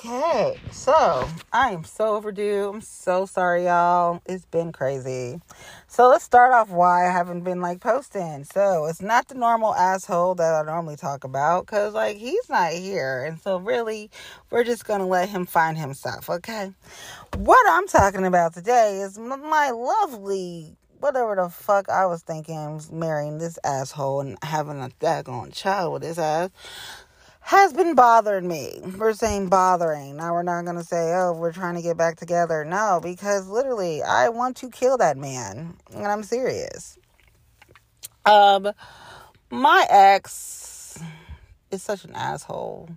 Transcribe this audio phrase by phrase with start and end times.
[0.00, 2.70] Okay, so I am so overdue.
[2.72, 4.22] I'm so sorry, y'all.
[4.26, 5.40] It's been crazy.
[5.88, 8.44] So let's start off why I haven't been like posting.
[8.44, 12.74] So it's not the normal asshole that I normally talk about because like he's not
[12.74, 13.24] here.
[13.24, 14.08] And so really,
[14.50, 16.70] we're just going to let him find himself, okay?
[17.34, 23.38] What I'm talking about today is my lovely whatever the fuck I was thinking marrying
[23.38, 26.50] this asshole and having a daggone child with his ass
[27.48, 28.78] has been bothering me.
[28.98, 30.18] We're saying bothering.
[30.18, 32.62] Now we're not going to say, oh, we're trying to get back together.
[32.62, 35.74] No, because literally, I want to kill that man.
[35.94, 36.98] And I'm serious.
[38.26, 38.70] Um,
[39.48, 41.02] my ex
[41.70, 42.90] is such an asshole.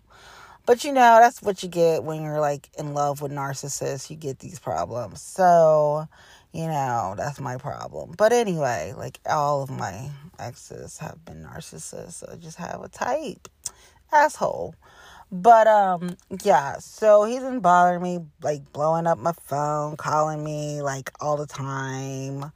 [0.65, 4.09] But you know, that's what you get when you're like in love with narcissists.
[4.09, 5.21] You get these problems.
[5.21, 6.09] So,
[6.51, 8.15] you know, that's my problem.
[8.17, 12.15] But anyway, like all of my exes have been narcissists.
[12.15, 13.47] So I just have a type
[14.11, 14.75] asshole.
[15.33, 20.81] But um yeah, so he's been bothering me, like blowing up my phone, calling me
[20.81, 22.51] like all the time.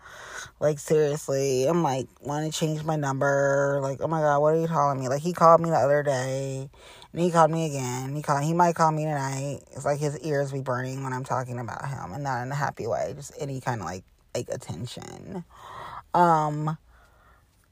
[0.60, 3.80] Like seriously, I'm like want to change my number.
[3.82, 5.08] Like, oh my god, what are you calling me?
[5.08, 6.70] Like he called me the other day
[7.14, 8.14] and he called me again.
[8.14, 9.62] He called he might call me tonight.
[9.72, 12.56] It's like his ears be burning when I'm talking about him and not in a
[12.56, 14.04] happy way, just any kind of like
[14.36, 15.46] like attention.
[16.14, 16.78] Um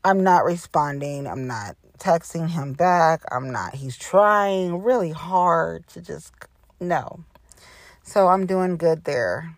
[0.06, 1.28] I'm not responding.
[1.28, 3.22] I'm not texting him back.
[3.31, 3.75] I'm not.
[3.75, 6.33] He's trying really hard to just
[6.80, 7.23] no.
[8.03, 9.55] So I'm doing good there.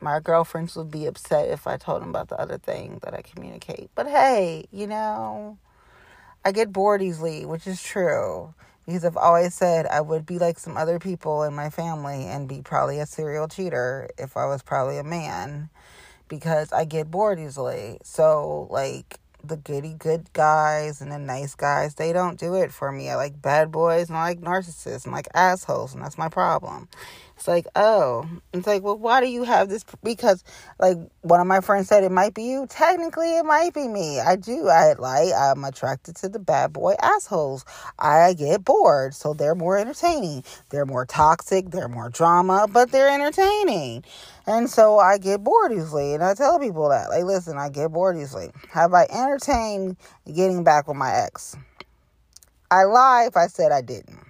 [0.00, 3.22] My girlfriends would be upset if I told them about the other thing that I
[3.22, 3.90] communicate.
[3.94, 5.58] But hey, you know,
[6.44, 8.54] I get bored easily, which is true.
[8.86, 12.46] Because I've always said I would be like some other people in my family and
[12.48, 15.70] be probably a serial cheater if I was probably a man.
[16.28, 17.98] Because I get bored easily.
[18.02, 22.90] So, like, the goody good guys and the nice guys, they don't do it for
[22.90, 23.10] me.
[23.10, 26.88] I like bad boys and I like narcissists and like assholes, and that's my problem.
[27.36, 29.84] It's like, oh, it's like, well, why do you have this?
[30.04, 30.44] Because,
[30.78, 32.66] like, one of my friends said it might be you.
[32.68, 34.20] Technically, it might be me.
[34.20, 34.68] I do.
[34.68, 37.64] I like, I'm attracted to the bad boy assholes.
[37.98, 40.44] I get bored, so they're more entertaining.
[40.70, 44.04] They're more toxic, they're more drama, but they're entertaining.
[44.46, 46.14] And so I get bored easily.
[46.14, 48.50] And I tell people that, like, listen, I get bored easily.
[48.70, 49.96] Have I entertained
[50.26, 51.56] getting back with my ex?
[52.70, 54.20] I lie if I said I didn't.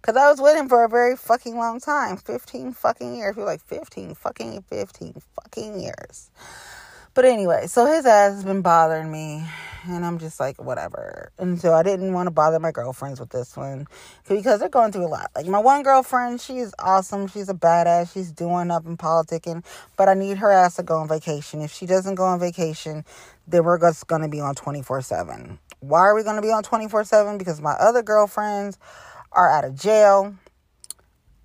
[0.00, 3.36] Because I was with him for a very fucking long time 15 fucking years.
[3.36, 6.30] We're like 15 fucking 15 fucking years.
[7.16, 9.42] But anyway, so his ass has been bothering me.
[9.88, 11.32] And I'm just like, whatever.
[11.38, 13.86] And so I didn't want to bother my girlfriends with this one
[14.28, 15.30] because they're going through a lot.
[15.34, 17.26] Like my one girlfriend, she's awesome.
[17.26, 18.12] She's a badass.
[18.12, 19.64] She's doing up in politicking.
[19.96, 21.62] But I need her ass to go on vacation.
[21.62, 23.02] If she doesn't go on vacation,
[23.48, 25.58] then we're just going to be on 24 7.
[25.80, 27.38] Why are we going to be on 24 7?
[27.38, 28.76] Because my other girlfriends
[29.32, 30.34] are out of jail.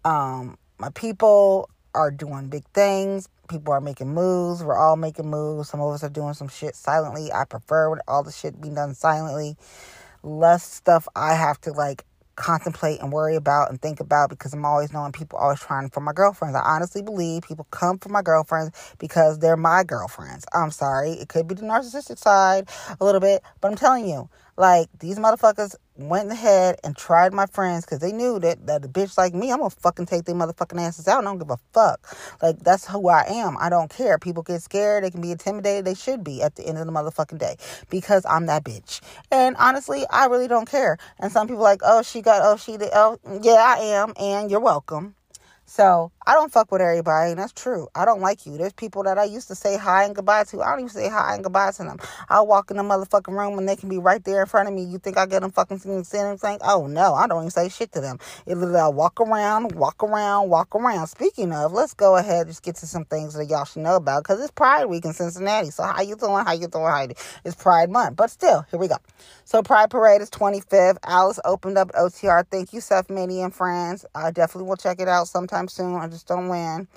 [0.04, 3.30] Um, my people are doing big things.
[3.50, 4.64] People are making moves.
[4.64, 5.70] We're all making moves.
[5.70, 7.32] Some of us are doing some shit silently.
[7.32, 9.58] I prefer when all the shit being done silently.
[10.24, 14.66] Less stuff I have to like contemplate and worry about and think about because I'm
[14.66, 16.56] always knowing people always trying for my girlfriends.
[16.56, 20.46] I honestly believe people come for my girlfriends because they're my girlfriends.
[20.54, 21.12] I'm sorry.
[21.12, 22.70] It could be the narcissistic side
[23.00, 24.30] a little bit, but I'm telling you,
[24.62, 28.88] like these motherfuckers went ahead and tried my friends because they knew that, that a
[28.88, 31.18] bitch like me, I'm gonna fucking take their motherfucking asses out.
[31.20, 32.00] And I don't give a fuck.
[32.44, 33.58] Like, that's who I am.
[33.60, 34.20] I don't care.
[34.20, 35.04] People get scared.
[35.04, 35.86] They can be intimidated.
[35.86, 37.58] They should be at the end of the motherfucking day
[37.90, 39.02] because I'm that bitch.
[39.32, 41.00] And honestly, I really don't care.
[41.20, 44.14] And some people like, oh, she got, oh, she oh, yeah, I am.
[44.20, 45.16] And you're welcome.
[45.72, 47.88] So I don't fuck with everybody, and that's true.
[47.96, 48.58] I don't like you.
[48.58, 50.62] There's people that I used to say hi and goodbye to.
[50.62, 51.98] I don't even say hi and goodbye to them.
[52.28, 54.76] I'll walk in the motherfucking room and they can be right there in front of
[54.76, 54.84] me.
[54.84, 57.70] You think I get them fucking seeing them saying, oh no, I don't even say
[57.70, 58.20] shit to them.
[58.46, 61.08] It literally I'll walk around, walk around, walk around.
[61.08, 63.96] Speaking of, let's go ahead and just get to some things that y'all should know
[63.96, 65.72] about because it's Pride Week in Cincinnati.
[65.72, 66.44] So how you doing?
[66.44, 66.86] How you doing?
[66.86, 67.14] How you
[67.46, 68.98] It's Pride Month, but still, here we go.
[69.46, 70.98] So Pride Parade is 25th.
[71.06, 72.46] Alice opened up OTR.
[72.52, 74.06] Thank you, Seth Maney and friends.
[74.16, 75.96] I definitely will check it out sometime soon.
[75.96, 76.88] I just don't win.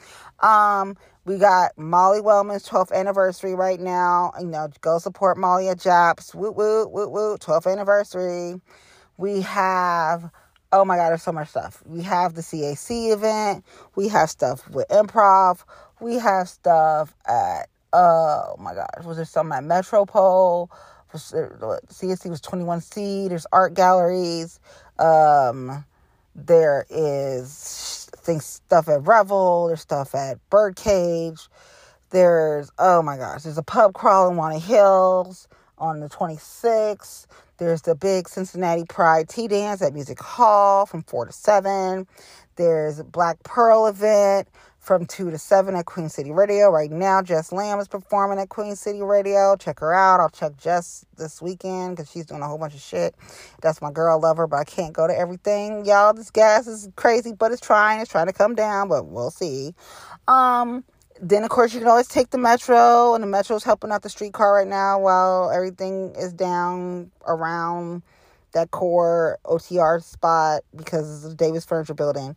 [0.41, 4.33] Um, we got Molly Wellmann's 12th anniversary right now.
[4.39, 6.35] You know, go support Molly at Japp's.
[6.35, 7.41] Woot woot woot woot.
[7.41, 8.61] 12th anniversary.
[9.17, 10.31] We have
[10.73, 11.83] oh my god, there's so much stuff.
[11.87, 13.65] We have the CAC event.
[13.95, 15.63] We have stuff with improv.
[16.01, 20.71] We have stuff at oh my gosh, was there some at Metropole?
[21.15, 23.29] CAC was 21C.
[23.29, 24.59] There's art galleries.
[24.99, 25.85] Um,
[26.35, 29.69] there is things stuff at Revel.
[29.69, 31.49] There's stuff at Birdcage.
[32.11, 35.49] There's oh my gosh, there's a pub crawl in Walnut Hills.
[35.79, 37.27] on the 26th.
[37.59, 42.07] There's the big Cincinnati Pride Tea Dance at Music Hall from 4 to 7.
[42.57, 44.49] There's a Black Pearl event
[44.85, 46.69] from 2 to 7 at Queen City Radio.
[46.71, 49.57] Right now, Jess Lamb is performing at Queen City Radio.
[49.57, 50.21] Check her out.
[50.21, 53.15] I'll check Jess this weekend because she's doing a whole bunch of shit.
[53.63, 55.87] That's my girl, Love her, but I can't go to everything.
[55.87, 58.01] Y'all, this gas is crazy, but it's trying.
[58.01, 59.75] It's trying to come down, but we'll see.
[60.29, 60.85] Um,
[61.21, 64.03] then of course you can always take the metro and the metro is helping out
[64.03, 68.03] the streetcar right now while everything is down around
[68.53, 72.37] that core otr spot because of the davis furniture building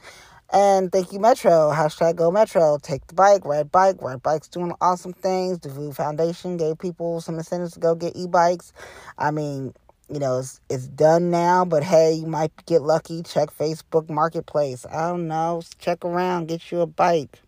[0.52, 1.72] and thank you metro.
[1.72, 2.78] Hashtag go metro.
[2.82, 4.02] Take the bike ride bike.
[4.02, 5.60] Ride bikes doing awesome things.
[5.60, 8.74] The Voo foundation gave people some incentives to go get e-bikes.
[9.18, 9.74] I mean
[10.10, 13.24] you know it's, it's done now but hey you might get lucky.
[13.24, 14.86] Check facebook marketplace.
[14.86, 15.62] I don't know.
[15.80, 16.48] Check around.
[16.48, 17.42] Get you a bike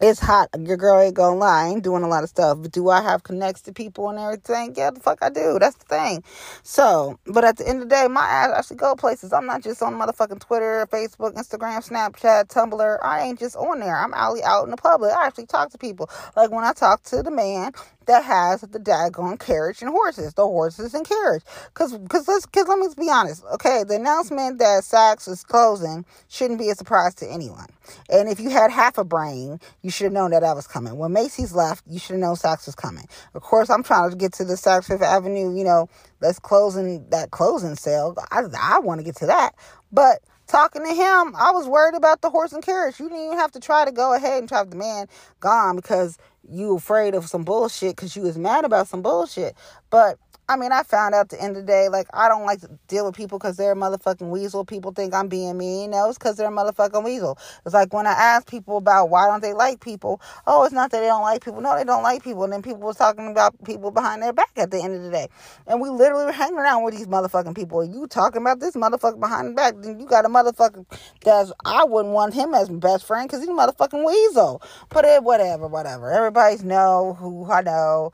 [0.00, 0.48] it's hot.
[0.58, 1.64] Your girl ain't gonna lie.
[1.64, 2.58] I ain't doing a lot of stuff.
[2.62, 4.74] But do I have connects to people and everything?
[4.76, 5.58] Yeah, the fuck I do.
[5.60, 6.24] That's the thing.
[6.62, 9.32] So, but at the end of the day, my ass actually go places.
[9.32, 12.98] I'm not just on motherfucking Twitter, Facebook, Instagram, Snapchat, Tumblr.
[13.02, 13.96] I ain't just on there.
[13.96, 15.12] I'm out, out in the public.
[15.12, 16.10] I actually talk to people.
[16.36, 17.72] Like when I talk to the man
[18.10, 21.42] that has the daggone carriage and horses, the horses and carriage.
[21.74, 23.44] Cause, cause let's, cause let me be honest.
[23.54, 27.68] Okay, the announcement that Saks is closing shouldn't be a surprise to anyone.
[28.10, 30.96] And if you had half a brain, you should have known that that was coming.
[30.98, 33.04] When Macy's left, you should have known Saks was coming.
[33.34, 35.56] Of course, I'm trying to get to the Saks Fifth Avenue.
[35.56, 35.88] You know,
[36.20, 38.16] let's closing that closing sale.
[38.32, 39.54] I, I want to get to that,
[39.92, 40.18] but
[40.50, 42.98] talking to him, I was worried about the horse and carriage.
[42.98, 45.06] You didn't even have to try to go ahead and try the man
[45.38, 49.54] gone because you afraid of some bullshit because you was mad about some bullshit.
[49.90, 50.18] But
[50.50, 52.60] I mean, I found out at the end of the day, like, I don't like
[52.62, 54.64] to deal with people because they're a motherfucking weasel.
[54.64, 55.92] People think I'm being mean.
[55.92, 57.38] No, it's because they're a motherfucking weasel.
[57.64, 60.90] It's like when I ask people about why don't they like people, oh, it's not
[60.90, 61.60] that they don't like people.
[61.60, 62.42] No, they don't like people.
[62.42, 65.10] And then people was talking about people behind their back at the end of the
[65.12, 65.28] day.
[65.68, 67.84] And we literally were hanging around with these motherfucking people.
[67.84, 70.84] You talking about this motherfucker behind the back, then you got a motherfucker
[71.22, 74.62] that's, I wouldn't want him as my best friend because he's a motherfucking weasel.
[74.88, 76.10] But it, whatever, whatever.
[76.10, 78.10] Everybody's know who I know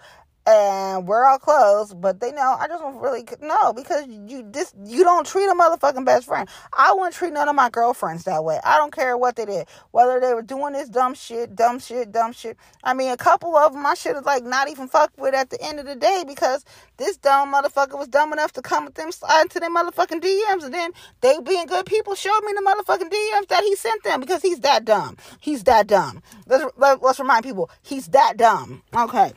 [0.47, 4.75] and we're all close, but they know I just don't really know because you just
[4.85, 6.49] you don't treat a motherfucking best friend.
[6.73, 8.61] I wouldn't treat none of my girlfriends that way.
[8.63, 12.13] I don't care what they did, whether they were doing this dumb shit, dumb shit,
[12.13, 12.57] dumb shit.
[12.85, 15.51] I mean, a couple of them I should have like not even fucked with at
[15.51, 16.65] the end of the day because
[16.97, 20.65] this dumb motherfucker was dumb enough to come with them slide into their motherfucking DMs,
[20.65, 24.21] and then they being good people showed me the motherfucking DMs that he sent them
[24.21, 25.17] because he's that dumb.
[25.41, 26.23] He's that dumb.
[26.47, 28.83] Let's let's remind people he's that dumb.
[28.95, 29.33] Okay.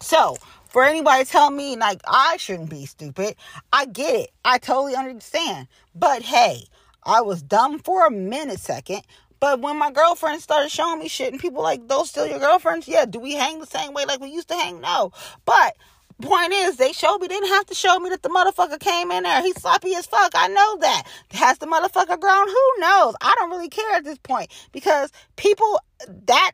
[0.00, 0.36] So,
[0.68, 3.36] for anybody tell me like I shouldn't be stupid,
[3.72, 4.30] I get it.
[4.44, 5.68] I totally understand.
[5.94, 6.64] But hey,
[7.04, 9.02] I was dumb for a minute second.
[9.40, 12.86] But when my girlfriend started showing me shit and people like, those still your girlfriends?
[12.86, 13.06] Yeah.
[13.06, 14.82] Do we hang the same way like we used to hang?
[14.82, 15.12] No.
[15.46, 15.76] But
[16.20, 19.10] point is, they showed me, they didn't have to show me that the motherfucker came
[19.10, 19.42] in there.
[19.42, 20.32] He's sloppy as fuck.
[20.34, 21.04] I know that.
[21.30, 22.46] Has the motherfucker grown?
[22.46, 23.14] Who knows?
[23.20, 25.80] I don't really care at this point because people
[26.26, 26.52] that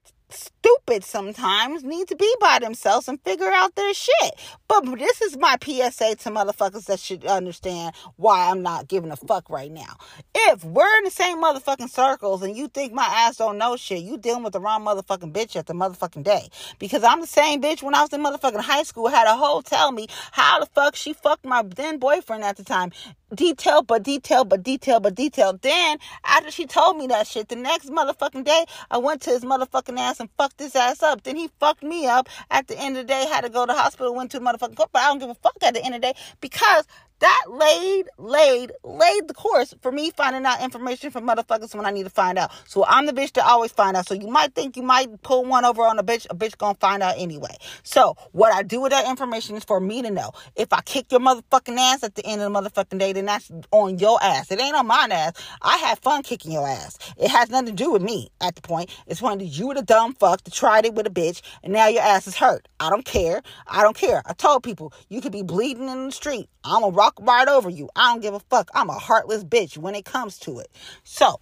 [0.67, 4.35] stupid sometimes need to be by themselves and figure out their shit.
[4.69, 9.17] But this is my PSA to motherfuckers that should understand why I'm not giving a
[9.17, 9.97] fuck right now.
[10.35, 14.03] If we're in the same motherfucking circles and you think my ass don't know shit,
[14.03, 16.49] you dealing with the wrong motherfucking bitch at the motherfucking day.
[16.79, 19.61] Because I'm the same bitch when I was in motherfucking high school had a hoe
[19.63, 22.93] tell me how the fuck she fucked my then boyfriend at the time
[23.35, 25.59] detail but detail but detail but detail.
[25.61, 29.45] Then after she told me that shit, the next motherfucking day I went to his
[29.45, 31.23] motherfucking ass and fucked his ass up.
[31.23, 32.29] Then he fucked me up.
[32.51, 34.45] At the end of the day, had to go to the hospital, went to the
[34.45, 36.87] motherfucking court, but I don't give a fuck at the end of the day because
[37.21, 41.91] that laid, laid, laid the course for me finding out information from motherfuckers when I
[41.91, 42.51] need to find out.
[42.67, 44.09] So I'm the bitch that always find out.
[44.09, 46.77] So you might think you might pull one over on a bitch, a bitch gonna
[46.81, 47.57] find out anyway.
[47.85, 50.33] So what I do with that information is for me to know.
[50.57, 53.51] If I kick your motherfucking ass at the end of the motherfucking day, then that's
[53.71, 54.51] on your ass.
[54.51, 55.33] It ain't on my ass.
[55.63, 56.99] I had fun kicking your ass.
[57.17, 58.91] It has nothing to do with me at the point.
[59.07, 61.73] It's one when you were the dumb fuck that tried it with a bitch and
[61.73, 62.69] now your ass is hurt.
[62.81, 63.43] I don't care.
[63.67, 64.23] I don't care.
[64.27, 66.49] I told people you could be bleeding in the street.
[66.65, 67.89] I'm a rock right over you.
[67.97, 68.71] I don't give a fuck.
[68.75, 70.69] I'm a heartless bitch when it comes to it.
[71.05, 71.41] So,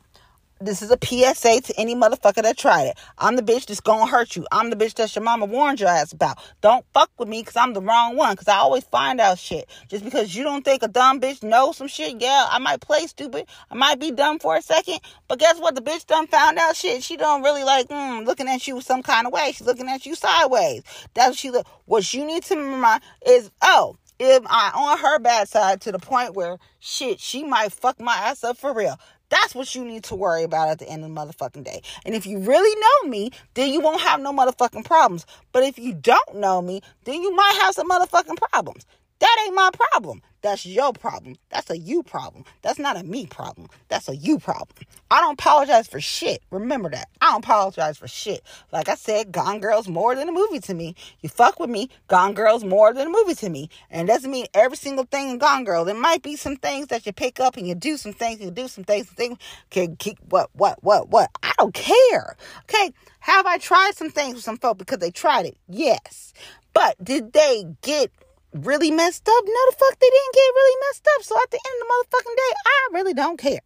[0.61, 2.99] this is a PSA to any motherfucker that tried it.
[3.19, 4.47] I'm the bitch that's gonna hurt you.
[4.53, 6.39] I'm the bitch that your mama warned your ass about.
[6.61, 8.33] Don't fuck with me because I'm the wrong one.
[8.33, 9.69] Because I always find out shit.
[9.89, 13.07] Just because you don't think a dumb bitch knows some shit, yeah, I might play
[13.07, 13.47] stupid.
[13.71, 15.01] I might be dumb for a second.
[15.29, 15.75] But guess what?
[15.75, 17.03] The bitch done found out shit.
[17.03, 19.53] She don't really like mm, looking at you some kind of way.
[19.53, 20.83] She's looking at you sideways.
[21.15, 21.67] That's what she look.
[21.87, 25.99] What you need to remind is, oh, am I on her bad side to the
[25.99, 28.99] point where shit, she might fuck my ass up for real.
[29.31, 31.83] That's what you need to worry about at the end of the motherfucking day.
[32.05, 35.27] And if you really know me, then you won't have no motherfucking problems.
[35.51, 38.85] But if you don't know me, then you might have some motherfucking problems.
[39.19, 40.23] That ain't my problem.
[40.45, 41.37] That's your problem.
[41.49, 42.45] That's a you problem.
[42.61, 43.69] That's not a me problem.
[43.89, 44.77] That's a you problem.
[45.11, 46.43] I don't apologize for shit.
[46.51, 47.09] Remember that.
[47.23, 48.43] I don't apologize for shit.
[48.71, 50.97] Like I said, Gone Girl's more than a movie to me.
[51.23, 53.71] You fuck with me, Gone Girl's more than a movie to me.
[53.91, 55.83] And it doesn't mean every single thing in Gone Girl.
[55.87, 58.51] There might be some things that you pick up and you do some things, you
[58.51, 59.39] do some things, things
[59.71, 61.31] can keep what, what, what, what.
[61.43, 62.37] I don't care.
[62.65, 62.93] Okay.
[63.21, 65.57] Have I tried some things with some folk because they tried it?
[65.69, 66.35] Yes.
[66.75, 68.11] But did they get
[68.55, 69.45] really messed up?
[69.45, 71.23] No, the fuck they didn't get really messed up.
[71.25, 73.61] So at the end of the motherfucking day, I really don't care.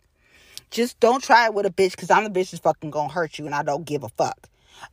[0.71, 3.39] Just don't try it with a bitch because I'm the bitch that's fucking gonna hurt
[3.39, 4.49] you and I don't give a fuck.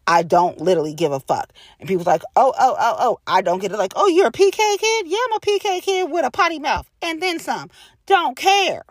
[0.07, 1.51] I don't literally give a fuck.
[1.79, 3.77] And people's like, oh, oh, oh, oh, I don't get it.
[3.77, 5.07] Like, oh, you're a PK kid?
[5.07, 6.89] Yeah, I'm a PK kid with a potty mouth.
[7.01, 7.69] And then some.
[8.05, 8.83] Don't care.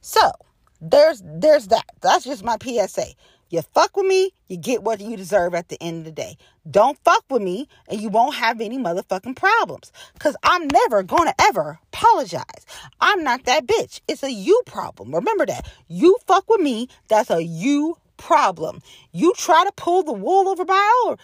[0.00, 0.32] So
[0.80, 1.86] there's there's that.
[2.00, 3.06] That's just my PSA.
[3.54, 6.36] You fuck with me, you get what you deserve at the end of the day.
[6.68, 9.92] Don't fuck with me and you won't have any motherfucking problems.
[10.18, 12.66] Cause I'm never gonna ever apologize.
[13.00, 14.00] I'm not that bitch.
[14.08, 15.14] It's a you problem.
[15.14, 15.70] Remember that.
[15.86, 18.82] You fuck with me, that's a you problem.
[19.12, 21.16] You try to pull the wool over my own.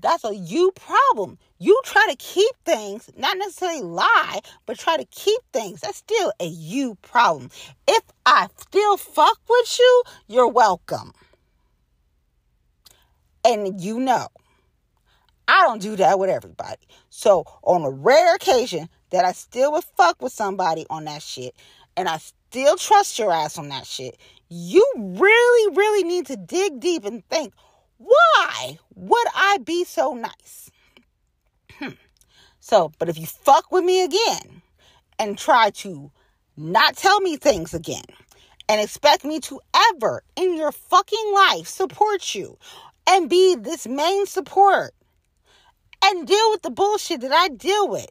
[0.00, 1.36] That's a you problem.
[1.58, 5.82] You try to keep things, not necessarily lie, but try to keep things.
[5.82, 7.50] That's still a you problem.
[7.86, 11.12] If I still fuck with you, you're welcome.
[13.48, 14.28] And you know,
[15.48, 16.82] I don't do that with everybody.
[17.08, 21.54] So on a rare occasion that I still would fuck with somebody on that shit,
[21.96, 24.18] and I still trust your ass on that shit,
[24.50, 27.54] you really, really need to dig deep and think,
[27.96, 30.70] why would I be so nice?
[31.78, 31.92] Hmm.
[32.60, 34.60] So, but if you fuck with me again
[35.18, 36.10] and try to
[36.54, 38.04] not tell me things again
[38.68, 39.60] and expect me to
[39.94, 42.58] ever in your fucking life support you
[43.08, 44.92] and be this main support
[46.04, 48.10] and deal with the bullshit that I deal with.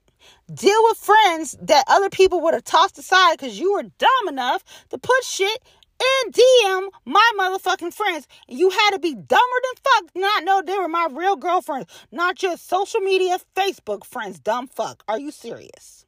[0.53, 4.63] Deal with friends that other people would have tossed aside because you were dumb enough
[4.89, 5.61] to put shit
[5.99, 8.27] in DM my motherfucking friends.
[8.47, 9.27] You had to be dumber
[9.63, 14.39] than fuck not know they were my real girlfriends, not just social media, Facebook friends.
[14.39, 15.03] Dumb fuck.
[15.07, 16.06] Are you serious?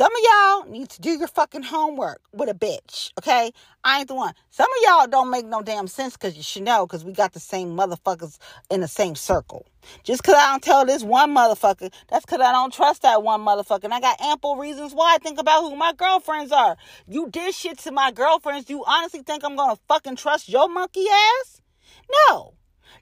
[0.00, 3.52] Some of y'all need to do your fucking homework with a bitch, okay?
[3.84, 4.32] I ain't the one.
[4.48, 7.34] Some of y'all don't make no damn sense because you should know because we got
[7.34, 8.38] the same motherfuckers
[8.70, 9.66] in the same circle.
[10.02, 13.42] Just because I don't tell this one motherfucker, that's because I don't trust that one
[13.42, 13.84] motherfucker.
[13.84, 16.78] And I got ample reasons why I think about who my girlfriends are.
[17.06, 18.64] You did shit to my girlfriends.
[18.64, 21.04] Do you honestly think I'm going to fucking trust your monkey
[21.42, 21.60] ass?
[22.30, 22.54] No.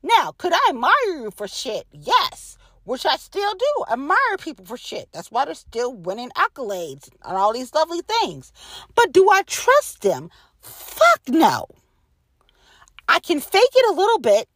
[0.02, 1.86] Now, could I admire you for shit?
[1.92, 2.57] Yes
[2.88, 3.84] which I still do.
[3.92, 5.10] Admire people for shit.
[5.12, 8.50] That's why they're still winning accolades and all these lovely things.
[8.94, 10.30] But do I trust them?
[10.62, 11.66] Fuck no.
[13.06, 14.48] I can fake it a little bit.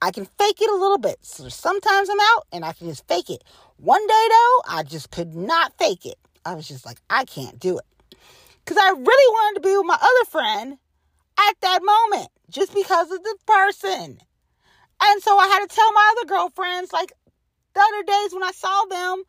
[0.00, 1.18] I can fake it a little bit.
[1.22, 3.42] So sometimes I'm out and I can just fake it.
[3.78, 6.18] One day though, I just could not fake it.
[6.46, 8.16] I was just like, I can't do it.
[8.64, 10.78] Because I really wanted to be with my other friend
[11.48, 14.18] at that moment just because of the person.
[15.04, 17.12] And so I had to tell my other girlfriends, like,
[17.74, 19.22] the other days when I saw them.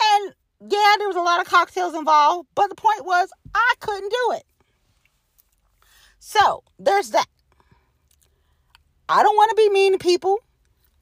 [0.00, 4.10] And yeah, there was a lot of cocktails involved, but the point was I couldn't
[4.10, 4.44] do it.
[6.18, 7.26] So there's that.
[9.08, 10.38] I don't want to be mean to people.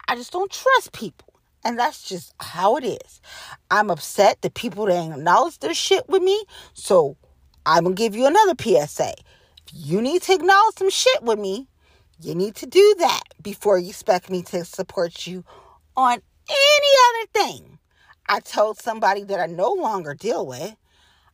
[0.09, 1.29] I just don't trust people.
[1.63, 3.21] And that's just how it is.
[3.71, 6.43] I'm upset that people didn't acknowledge their shit with me.
[6.73, 7.17] So
[7.67, 9.13] I'm going to give you another PSA.
[9.67, 11.69] If you need to acknowledge some shit with me,
[12.19, 15.45] you need to do that before you expect me to support you
[15.97, 17.79] on any other thing
[18.29, 20.77] I told somebody that I no longer deal with,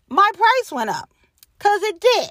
[0.09, 1.11] my price went up.
[1.59, 2.31] Because it did.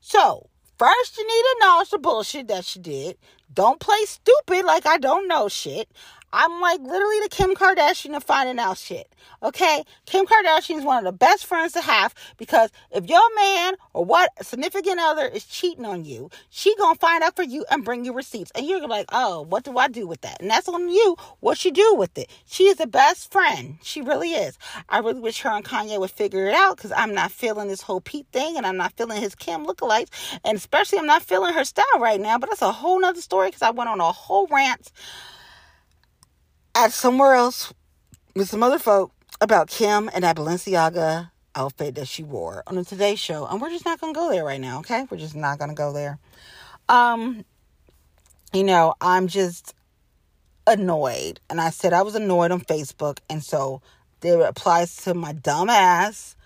[0.00, 0.48] So,
[0.78, 3.16] first you need to acknowledge the bullshit that you did.
[3.52, 5.88] Don't play stupid like I don't know shit.
[6.32, 9.12] I'm like literally the Kim Kardashian of finding out shit.
[9.42, 9.84] Okay?
[10.06, 14.04] Kim Kardashian is one of the best friends to have because if your man or
[14.04, 18.04] what significant other is cheating on you, she gonna find out for you and bring
[18.04, 18.52] you receipts.
[18.54, 20.40] And you're like, oh, what do I do with that?
[20.40, 22.30] And that's on you what you do with it.
[22.46, 23.78] She is the best friend.
[23.82, 24.56] She really is.
[24.88, 27.82] I really wish her and Kanye would figure it out because I'm not feeling this
[27.82, 30.10] whole Pete thing and I'm not feeling his Kim lookalikes.
[30.44, 32.38] And especially I'm not feeling her style right now.
[32.38, 34.92] But that's a whole nother story because I went on a whole rant
[36.74, 37.72] at somewhere else
[38.34, 42.84] with some other folk about Kim and that Balenciaga outfit that she wore on the
[42.84, 44.78] Today Show, and we're just not gonna go there right now.
[44.80, 46.18] Okay, we're just not gonna go there.
[46.88, 47.44] Um,
[48.52, 49.74] you know, I'm just
[50.66, 53.82] annoyed, and I said I was annoyed on Facebook, and so
[54.22, 56.36] it applies to my dumb ass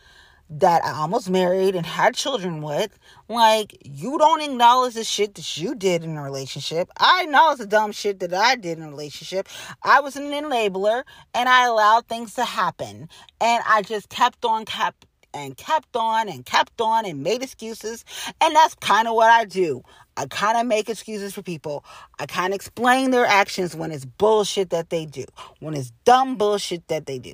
[0.50, 2.98] that I almost married and had children with.
[3.28, 6.88] Like, you don't acknowledge the shit that you did in a relationship.
[6.98, 9.48] I acknowledge the dumb shit that I did in a relationship.
[9.82, 13.08] I was an enabler and I allowed things to happen.
[13.40, 18.04] And I just kept on, kept and kept on and kept on and made excuses.
[18.40, 19.82] And that's kind of what I do.
[20.16, 21.84] I kind of make excuses for people.
[22.20, 25.24] I kind of explain their actions when it's bullshit that they do,
[25.58, 27.32] when it's dumb bullshit that they do.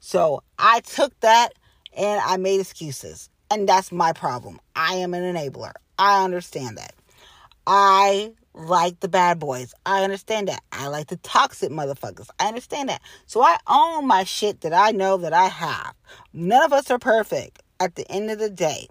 [0.00, 1.52] So I took that
[1.96, 3.28] and I made excuses.
[3.50, 4.60] And that's my problem.
[4.74, 5.72] I am an enabler.
[5.98, 6.94] I understand that.
[7.66, 9.74] I like the bad boys.
[9.84, 10.62] I understand that.
[10.72, 12.28] I like the toxic motherfuckers.
[12.38, 13.02] I understand that.
[13.26, 15.94] So I own my shit that I know that I have.
[16.32, 18.88] None of us are perfect at the end of the day.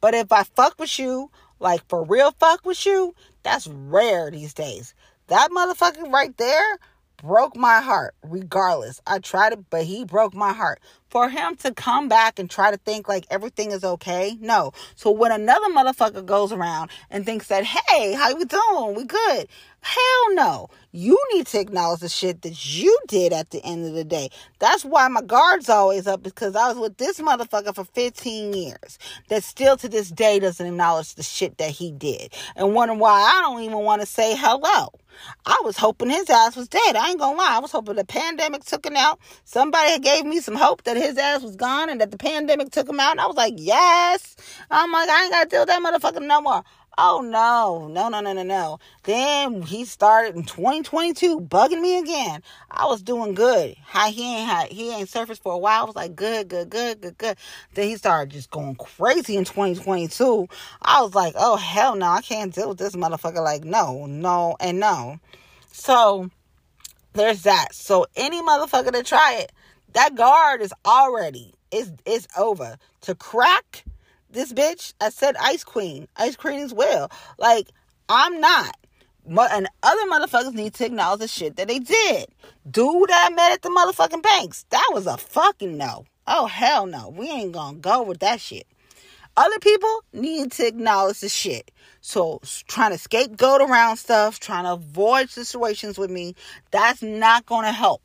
[0.00, 4.54] But if I fuck with you, like for real fuck with you, that's rare these
[4.54, 4.94] days.
[5.28, 6.78] That motherfucker right there
[7.16, 9.00] broke my heart regardless.
[9.06, 10.80] I tried it, but he broke my heart.
[11.08, 14.72] For him to come back and try to think like everything is okay, no.
[14.96, 18.96] So when another motherfucker goes around and thinks that, hey, how you doing?
[18.96, 19.48] We good.
[19.80, 20.68] Hell no.
[20.90, 24.30] You need to acknowledge the shit that you did at the end of the day.
[24.58, 28.98] That's why my guard's always up because I was with this motherfucker for 15 years
[29.28, 33.12] that still to this day doesn't acknowledge the shit that he did and wonder why
[33.12, 34.88] I don't even want to say hello.
[35.44, 36.96] I was hoping his ass was dead.
[36.96, 37.56] I ain't gonna lie.
[37.56, 39.20] I was hoping the pandemic took him out.
[39.44, 42.88] Somebody gave me some hope that his ass was gone and that the pandemic took
[42.88, 43.12] him out.
[43.12, 44.36] And I was like, yes.
[44.70, 46.62] I'm like, I ain't gotta deal with that motherfucker no more.
[46.98, 48.78] Oh no, no, no, no, no, no.
[49.02, 52.42] Then he started in 2022 bugging me again.
[52.70, 53.76] I was doing good.
[53.84, 55.82] How he ain't had, he ain't surfaced for a while.
[55.82, 57.36] I was like, good, good, good, good, good.
[57.74, 60.48] Then he started just going crazy in 2022.
[60.80, 63.44] I was like, oh hell no, I can't deal with this motherfucker.
[63.44, 65.20] Like, no, no, and no.
[65.72, 66.30] So
[67.12, 67.74] there's that.
[67.74, 69.52] So any motherfucker to try it,
[69.92, 72.78] that guard is already, it's, it's over.
[73.02, 73.84] To crack
[74.36, 76.06] this bitch, I said Ice Queen.
[76.16, 77.10] Ice Queen as well.
[77.38, 77.68] Like,
[78.08, 78.76] I'm not.
[79.26, 82.26] And other motherfuckers need to acknowledge the shit that they did.
[82.70, 84.64] Dude I met at the motherfucking banks.
[84.70, 86.04] That was a fucking no.
[86.26, 87.08] Oh, hell no.
[87.08, 88.66] We ain't gonna go with that shit.
[89.36, 91.70] Other people need to acknowledge the shit.
[92.00, 96.34] So trying to scapegoat around stuff, trying to avoid situations with me,
[96.70, 98.02] that's not gonna help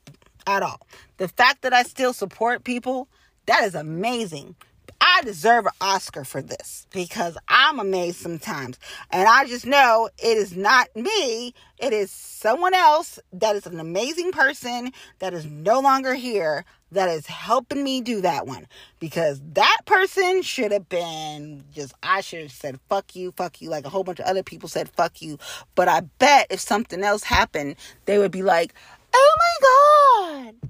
[0.48, 0.80] at all.
[1.17, 3.08] The fact that I still support people,
[3.46, 4.56] that is amazing.
[5.02, 8.78] I deserve an Oscar for this because I'm amazed sometimes.
[9.10, 13.80] And I just know it is not me, it is someone else that is an
[13.80, 18.68] amazing person that is no longer here that is helping me do that one.
[19.00, 23.70] Because that person should have been just, I should have said, fuck you, fuck you,
[23.70, 25.40] like a whole bunch of other people said, fuck you.
[25.74, 28.76] But I bet if something else happened, they would be like,
[29.14, 30.70] oh my God,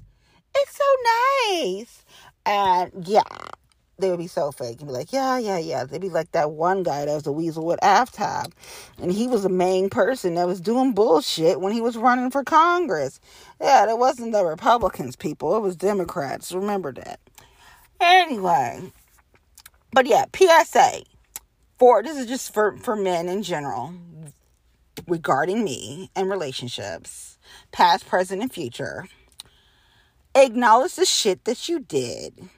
[0.55, 0.85] it's so
[1.49, 2.05] nice.
[2.45, 3.23] And yeah,
[4.01, 5.85] they would be so fake and be like, yeah, yeah, yeah.
[5.85, 8.51] They'd be like that one guy that was a weasel with AFTAB.
[9.01, 12.43] And he was the main person that was doing bullshit when he was running for
[12.43, 13.19] Congress.
[13.61, 15.55] Yeah, it wasn't the Republicans, people.
[15.55, 16.51] It was Democrats.
[16.51, 17.19] Remember that.
[17.99, 18.91] Anyway.
[19.93, 21.03] But yeah, PSA.
[21.77, 23.93] For this is just for, for men in general
[25.07, 27.37] regarding me and relationships,
[27.71, 29.07] past, present, and future.
[30.35, 32.49] Acknowledge the shit that you did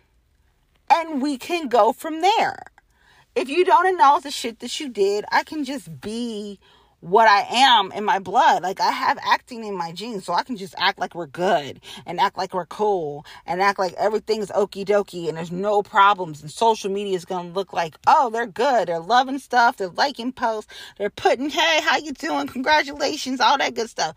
[0.94, 2.58] and we can go from there.
[3.36, 6.60] If you don't acknowledge the shit that you did, I can just be
[7.00, 8.64] what I am in my blood.
[8.64, 11.82] Like I have acting in my genes, so I can just act like we're good
[12.06, 16.42] and act like we're cool and act like everything's okie dokie and there's no problems.
[16.42, 18.88] And social media is gonna look like, oh, they're good.
[18.88, 19.78] They're loving stuff.
[19.78, 20.72] They're liking posts.
[20.98, 22.48] They're putting, hey, how you doing?
[22.48, 24.16] Congratulations, all that good stuff.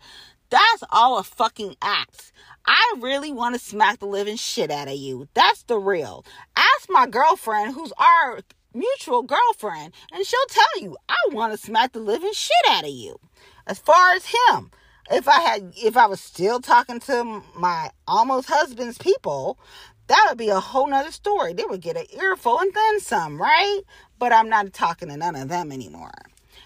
[0.49, 2.31] That's all a fucking act.
[2.67, 5.29] I really want to smack the living shit out of you.
[5.33, 6.25] That's the real.
[6.55, 8.41] Ask my girlfriend, who's our
[8.73, 12.89] mutual girlfriend, and she'll tell you, I want to smack the living shit out of
[12.89, 13.19] you.
[13.65, 14.71] As far as him,
[15.09, 19.57] if I had, if I was still talking to my almost husband's people,
[20.07, 21.53] that would be a whole nother story.
[21.53, 23.81] They would get an earful and then some, right?
[24.19, 26.11] But I'm not talking to none of them anymore.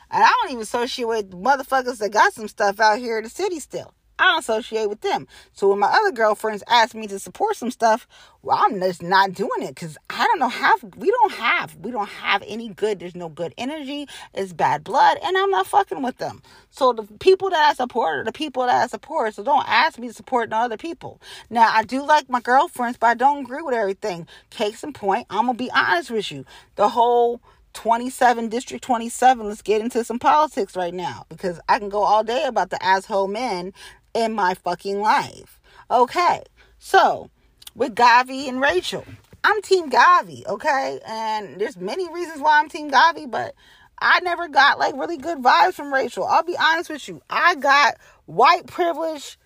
[0.09, 3.29] And I don't even associate with motherfuckers that got some stuff out here in the
[3.29, 3.93] city still.
[4.21, 5.27] I don't associate with them.
[5.53, 8.07] So when my other girlfriends ask me to support some stuff,
[8.43, 11.89] well, I'm just not doing it because I don't know how we don't have we
[11.89, 12.99] don't have any good.
[12.99, 14.07] There's no good energy.
[14.35, 16.43] It's bad blood, and I'm not fucking with them.
[16.69, 19.33] So the people that I support are the people that I support.
[19.33, 21.19] So don't ask me to support no other people.
[21.49, 24.27] Now I do like my girlfriends, but I don't agree with everything.
[24.51, 26.45] Case in point, I'm gonna be honest with you.
[26.75, 27.41] The whole
[27.73, 32.23] 27 district 27 let's get into some politics right now because i can go all
[32.23, 33.73] day about the asshole men
[34.13, 35.59] in my fucking life.
[35.89, 36.43] Okay,
[36.79, 37.29] so
[37.75, 39.05] with Gavi and Rachel,
[39.43, 40.99] I'm Team Gavi, okay?
[41.05, 43.55] And there's many reasons why I'm Team Gavi, but
[43.99, 46.25] I never got like really good vibes from Rachel.
[46.25, 47.21] I'll be honest with you.
[47.29, 47.95] I got
[48.25, 49.37] white privilege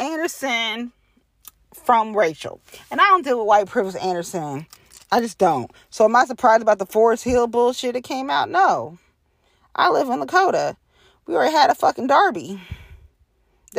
[0.00, 0.92] Anderson
[1.74, 2.60] from Rachel.
[2.90, 4.66] And I don't deal with white privilege Anderson.
[5.10, 5.70] I just don't.
[5.90, 8.50] So am I surprised about the Forest Hill bullshit that came out?
[8.50, 8.98] No.
[9.74, 10.76] I live in Lakota.
[11.26, 12.60] We already had a fucking Darbi.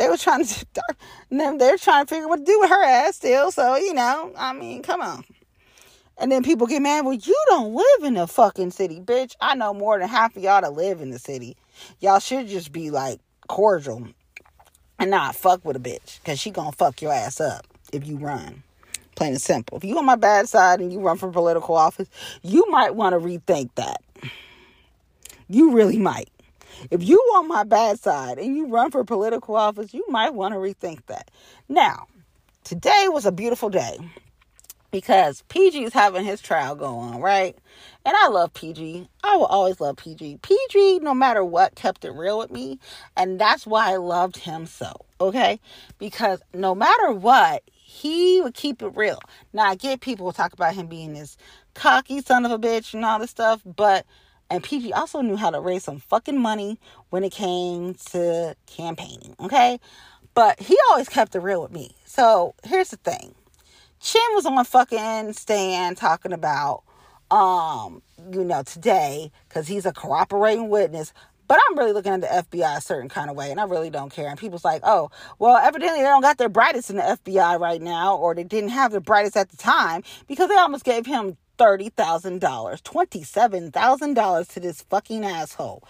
[0.00, 0.66] They were trying to,
[1.30, 3.50] then they're trying to figure what to do with her ass still.
[3.50, 5.24] So you know, I mean, come on.
[6.16, 7.04] And then people get mad.
[7.04, 9.34] Well, you don't live in the fucking city, bitch.
[9.42, 11.58] I know more than half of y'all that live in the city.
[11.98, 14.08] Y'all should just be like cordial
[14.98, 18.16] and not fuck with a bitch, cause she gonna fuck your ass up if you
[18.16, 18.62] run.
[19.16, 19.76] Plain and simple.
[19.76, 22.08] If you on my bad side and you run for political office,
[22.42, 24.02] you might want to rethink that.
[25.46, 26.30] You really might.
[26.90, 30.54] If you on my bad side and you run for political office, you might want
[30.54, 31.30] to rethink that.
[31.68, 32.06] Now,
[32.64, 33.98] today was a beautiful day
[34.90, 37.56] because PG is having his trial go on, right?
[38.04, 39.08] And I love PG.
[39.22, 40.38] I will always love PG.
[40.42, 42.78] PG, no matter what, kept it real with me.
[43.16, 45.60] And that's why I loved him so, okay?
[45.98, 49.20] Because no matter what, he would keep it real.
[49.52, 51.36] Now, I get people will talk about him being this
[51.74, 54.06] cocky son of a bitch and all this stuff, but
[54.50, 56.78] and PG also knew how to raise some fucking money
[57.10, 59.78] when it came to campaigning, okay?
[60.34, 61.94] But he always kept it real with me.
[62.04, 63.34] So here's the thing.
[64.00, 66.82] Chin was on fucking stand talking about
[67.30, 71.12] um, you know, today, because he's a cooperating witness.
[71.46, 73.90] But I'm really looking at the FBI a certain kind of way, and I really
[73.90, 74.28] don't care.
[74.28, 75.10] And people's like, oh,
[75.40, 78.70] well, evidently they don't got their brightest in the FBI right now, or they didn't
[78.70, 84.82] have their brightest at the time because they almost gave him $30,000, $27,000 to this
[84.82, 85.82] fucking asshole.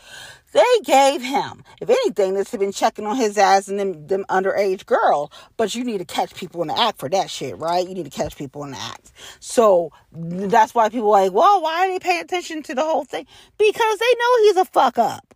[0.53, 4.25] They gave him, if anything, this had been checking on his ass and them, them
[4.29, 5.31] underage girls.
[5.57, 7.87] But you need to catch people in the act for that shit, right?
[7.87, 9.13] You need to catch people in the act.
[9.39, 13.05] So that's why people are like, well, why are they paying attention to the whole
[13.05, 13.27] thing?
[13.57, 15.35] Because they know he's a fuck up.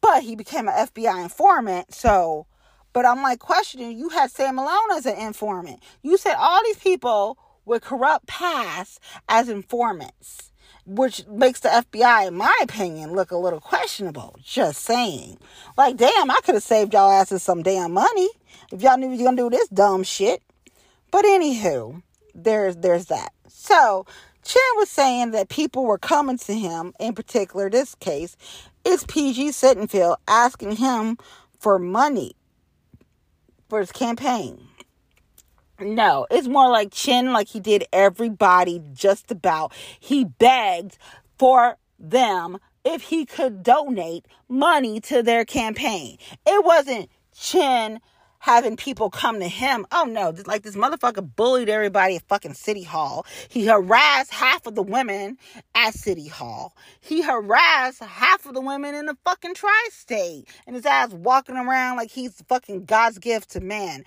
[0.00, 2.46] But he became an FBI informant, so.
[2.92, 5.80] But I'm like questioning, you had Sam Malone as an informant.
[6.02, 10.50] You said all these people with corrupt past as informants,
[10.86, 14.36] which makes the FBI, in my opinion, look a little questionable.
[14.42, 15.38] Just saying.
[15.76, 18.28] Like, damn, I could have saved y'all asses some damn money
[18.72, 20.42] if y'all knew you were gonna do this dumb shit.
[21.10, 22.02] But anywho,
[22.34, 23.32] there's there's that.
[23.48, 24.06] So
[24.42, 28.36] Chin was saying that people were coming to him, in particular this case,
[28.84, 31.18] it's PG Sittenfield asking him
[31.58, 32.34] for money
[33.68, 34.68] for his campaign.
[35.80, 39.72] No, it's more like Chin, like he did everybody just about.
[40.00, 40.98] He begged
[41.38, 46.18] for them if he could donate money to their campaign.
[46.44, 48.00] It wasn't Chin
[48.38, 49.86] having people come to him.
[49.92, 53.26] Oh no, like this motherfucker bullied everybody at fucking City Hall.
[53.48, 55.38] He harassed half of the women
[55.74, 56.76] at City Hall.
[57.00, 60.48] He harassed half of the women in the fucking tri-state.
[60.66, 64.04] And his ass walking around like he's fucking God's gift to man,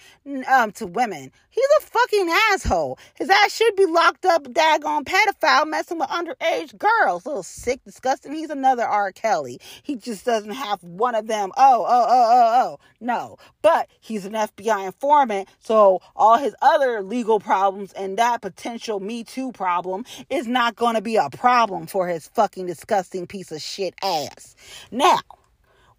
[0.47, 1.31] um, to women.
[1.49, 2.97] He's a fucking asshole.
[3.15, 7.25] His ass should be locked up, daggone pedophile, messing with underage girls.
[7.25, 8.33] Little sick, disgusting.
[8.33, 9.11] He's another R.
[9.11, 9.59] Kelly.
[9.83, 11.51] He just doesn't have one of them.
[11.57, 12.79] Oh, oh, oh, oh, oh.
[13.01, 13.37] No.
[13.61, 19.23] But he's an FBI informant, so all his other legal problems and that potential Me
[19.23, 23.61] Too problem is not going to be a problem for his fucking disgusting piece of
[23.61, 24.55] shit ass.
[24.91, 25.19] Now,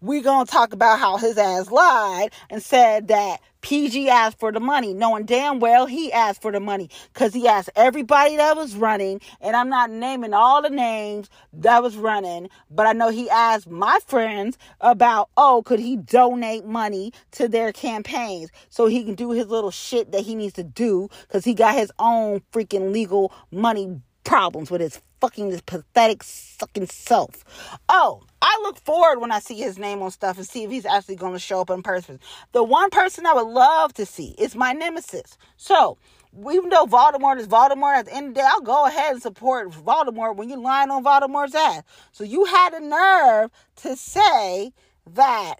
[0.03, 4.59] going to talk about how his ass lied and said that PG asked for the
[4.59, 8.75] money, knowing damn well he asked for the money because he asked everybody that was
[8.75, 9.21] running.
[9.39, 13.69] And I'm not naming all the names that was running, but I know he asked
[13.69, 19.31] my friends about, oh, could he donate money to their campaigns so he can do
[19.31, 23.31] his little shit that he needs to do because he got his own freaking legal
[23.51, 27.45] money problems with his fucking pathetic sucking self.
[27.87, 30.85] Oh, I look forward when I see his name on stuff and see if he's
[30.85, 32.19] actually going to show up in person.
[32.51, 35.37] The one person I would love to see is my nemesis.
[35.55, 35.97] So,
[36.37, 39.21] even though Voldemort is Voldemort, at the end of the day, I'll go ahead and
[39.21, 41.83] support Voldemort when you're lying on Voldemort's ass.
[42.11, 44.73] So you had the nerve to say
[45.09, 45.55] that,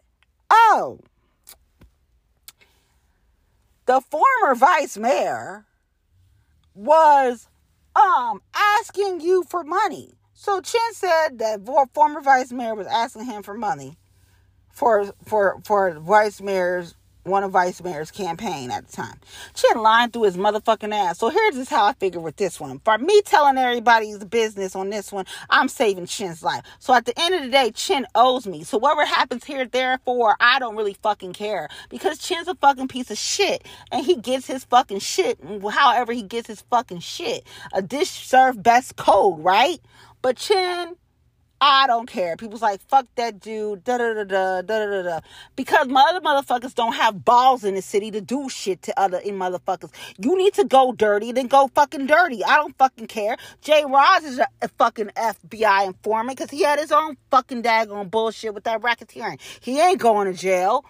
[0.49, 0.99] oh,
[3.85, 5.63] the former vice mayor
[6.75, 7.47] was
[7.95, 10.13] um asking you for money.
[10.33, 11.61] So Chin said that
[11.93, 13.97] former vice mayor was asking him for money
[14.73, 19.19] for for for vice mayor's one of Vice Mayor's campaign at the time.
[19.53, 21.19] Chin lying through his motherfucking ass.
[21.19, 22.79] So here's just how I figure with this one.
[22.79, 26.63] For me telling everybody's business on this one, I'm saving Chin's life.
[26.79, 28.63] So at the end of the day, Chin owes me.
[28.63, 31.69] So whatever happens here, therefore, I don't really fucking care.
[31.89, 33.65] Because Chin's a fucking piece of shit.
[33.91, 35.39] And he gets his fucking shit
[35.71, 37.45] however he gets his fucking shit.
[37.73, 39.79] A dish served best code, right?
[40.21, 40.95] But Chin
[41.65, 42.35] I don't care.
[42.35, 45.19] People's like, fuck that dude, da da da da da da da.
[45.55, 49.19] Because my other motherfuckers don't have balls in the city to do shit to other
[49.19, 49.89] in motherfuckers.
[50.17, 52.43] You need to go dirty, then go fucking dirty.
[52.43, 53.37] I don't fucking care.
[53.61, 58.11] Jay Ross is a, a fucking FBI informant because he had his own fucking daggone
[58.11, 59.39] bullshit with that racketeering.
[59.61, 60.83] He ain't going to jail.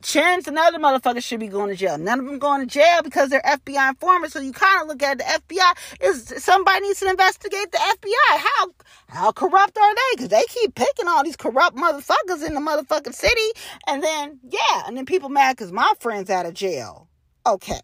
[0.00, 1.98] Chance and other motherfuckers should be going to jail.
[1.98, 4.32] None of them going to jail because they're FBI informers.
[4.32, 8.38] So you kind of look at the FBI is somebody needs to investigate the FBI.
[8.38, 8.70] How
[9.08, 10.00] how corrupt are they?
[10.14, 13.50] Because they keep picking all these corrupt motherfuckers in the motherfucking city,
[13.86, 17.08] and then yeah, and then people mad because my friend's out of jail.
[17.44, 17.80] Okay,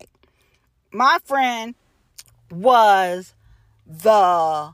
[0.93, 1.75] my friend
[2.51, 3.35] was
[3.87, 4.73] the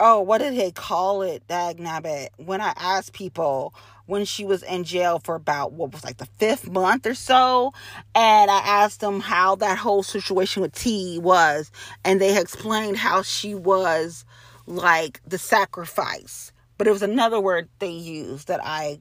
[0.00, 1.46] oh what did they call it?
[1.46, 2.28] Dag nabbit.
[2.36, 3.74] When I asked people
[4.06, 7.72] when she was in jail for about what was like the fifth month or so.
[8.14, 11.70] And I asked them how that whole situation with T was.
[12.04, 14.24] And they explained how she was
[14.66, 16.52] like the sacrifice.
[16.76, 19.00] But it was another word they used that I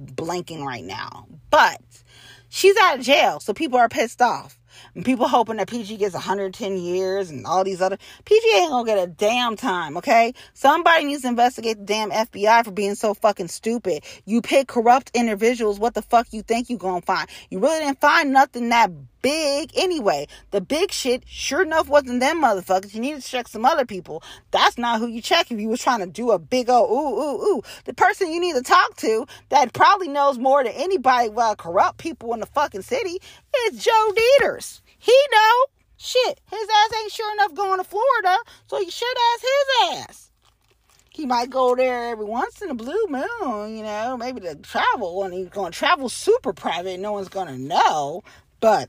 [0.00, 1.26] blanking right now.
[1.50, 1.80] But
[2.48, 4.57] she's out of jail, so people are pissed off.
[4.94, 8.86] And people hoping that PG gets 110 years and all these other PG ain't gonna
[8.86, 10.34] get a damn time, okay?
[10.54, 14.04] Somebody needs to investigate the damn FBI for being so fucking stupid.
[14.24, 17.28] You pick corrupt individuals, what the fuck you think you gonna find?
[17.50, 18.90] You really didn't find nothing that
[19.22, 20.26] big anyway.
[20.50, 22.94] The big shit, sure enough, wasn't them motherfuckers.
[22.94, 24.22] You need to check some other people.
[24.50, 27.20] That's not who you check if you was trying to do a big old ooh,
[27.20, 27.62] ooh, ooh.
[27.84, 31.98] The person you need to talk to that probably knows more than anybody about corrupt
[31.98, 33.18] people in the fucking city
[33.66, 34.82] is Joe Deters.
[34.98, 35.66] He know.
[36.00, 38.36] Shit, his ass ain't sure enough going to Florida,
[38.68, 40.30] so you should ask his ass.
[41.10, 45.24] He might go there every once in a blue moon, you know, maybe to travel,
[45.24, 47.00] and he's going to travel super private.
[47.00, 48.22] No one's to know,
[48.60, 48.88] but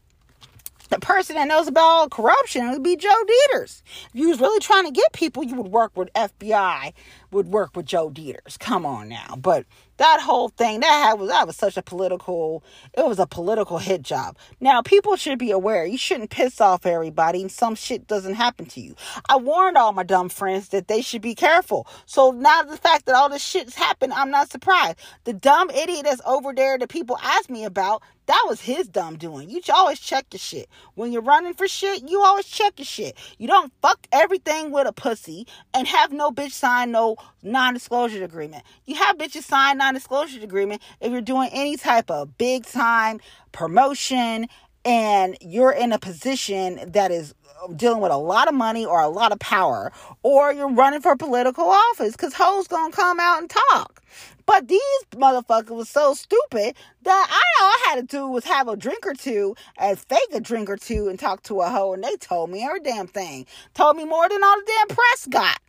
[0.89, 3.83] the person that knows about all corruption would be Joe Deters.
[4.13, 6.93] If you was really trying to get people, you would work with FBI,
[7.31, 8.57] would work with Joe Deters.
[8.57, 9.35] Come on now.
[9.37, 9.65] But
[9.99, 12.63] that whole thing that had, was that was such a political
[12.97, 16.85] it was a political hit job now people should be aware you shouldn't piss off
[16.85, 18.95] everybody and some shit doesn't happen to you
[19.27, 23.05] i warned all my dumb friends that they should be careful so now the fact
[23.05, 26.89] that all this shit's happened i'm not surprised the dumb idiot that's over there that
[26.89, 29.49] people ask me about that was his dumb doing.
[29.49, 30.69] You always check your shit.
[30.93, 33.17] When you're running for shit, you always check your shit.
[33.39, 38.65] You don't fuck everything with a pussy and have no bitch sign no non-disclosure agreement.
[38.85, 43.19] You have bitches sign non-disclosure agreement if you're doing any type of big time
[43.51, 44.47] promotion
[44.85, 49.01] and you're in a position that is uh, dealing with a lot of money or
[49.01, 53.39] a lot of power, or you're running for political office because hoes gonna come out
[53.39, 54.03] and talk.
[54.49, 54.81] But these
[55.11, 59.05] motherfuckers was so stupid that I all I had to do was have a drink
[59.05, 62.15] or two and fake a drink or two and talk to a hoe, and they
[62.15, 63.45] told me every damn thing.
[63.75, 65.59] Told me more than all the damn press got.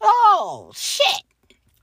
[0.00, 1.22] Oh shit.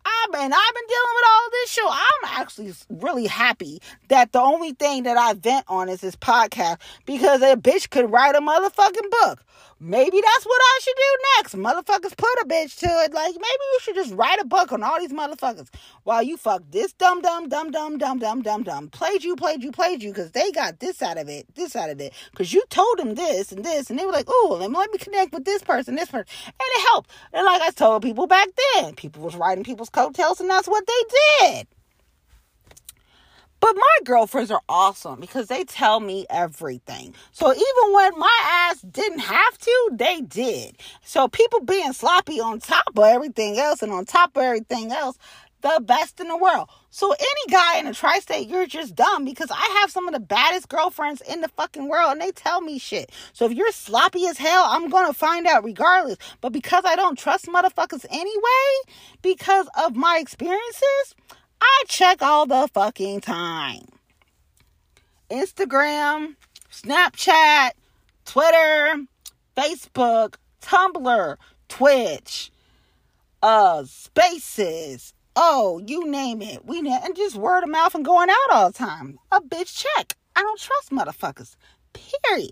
[0.06, 1.88] I've been I've been dealing with all this show.
[1.90, 3.80] I'm actually really happy
[4.10, 8.12] that the only thing that I vent on is this podcast because a bitch could
[8.12, 9.46] write a motherfucking book.
[9.86, 11.56] Maybe that's what I should do next.
[11.56, 13.14] Motherfuckers put a bitch to it.
[13.14, 15.68] Like, maybe you should just write a book on all these motherfuckers
[16.04, 18.88] while you fuck this dumb, dumb, dumb, dumb, dumb, dumb, dumb, dumb.
[18.88, 21.90] Played you, played you, played you because they got this out of it, this out
[21.90, 22.14] of it.
[22.32, 24.90] Because you told them this and this, and they were like, oh, let me, let
[24.90, 26.28] me connect with this person, this person.
[26.46, 27.12] And it helped.
[27.34, 30.88] And like I told people back then, people was writing people's coattails, and that's what
[30.88, 31.68] they did.
[33.64, 37.16] But my girlfriends are awesome because they tell me everything.
[37.32, 40.76] So even when my ass didn't have to, they did.
[41.02, 45.18] So people being sloppy on top of everything else and on top of everything else,
[45.62, 46.68] the best in the world.
[46.90, 50.20] So any guy in a tri-state, you're just dumb because I have some of the
[50.20, 53.14] baddest girlfriends in the fucking world and they tell me shit.
[53.32, 56.18] So if you're sloppy as hell, I'm gonna find out regardless.
[56.42, 61.16] But because I don't trust motherfuckers anyway, because of my experiences,
[61.64, 63.86] I check all the fucking time.
[65.32, 66.36] Instagram,
[66.70, 67.72] Snapchat,
[68.26, 69.06] Twitter,
[69.56, 71.38] Facebook, Tumblr,
[71.70, 72.52] Twitch,
[73.42, 75.14] uh, Spaces.
[75.38, 76.66] Oh, you name it.
[76.66, 79.18] We ne- and just word of mouth and going out all the time.
[79.32, 80.18] A bitch check.
[80.36, 81.56] I don't trust motherfuckers.
[81.94, 82.52] Period.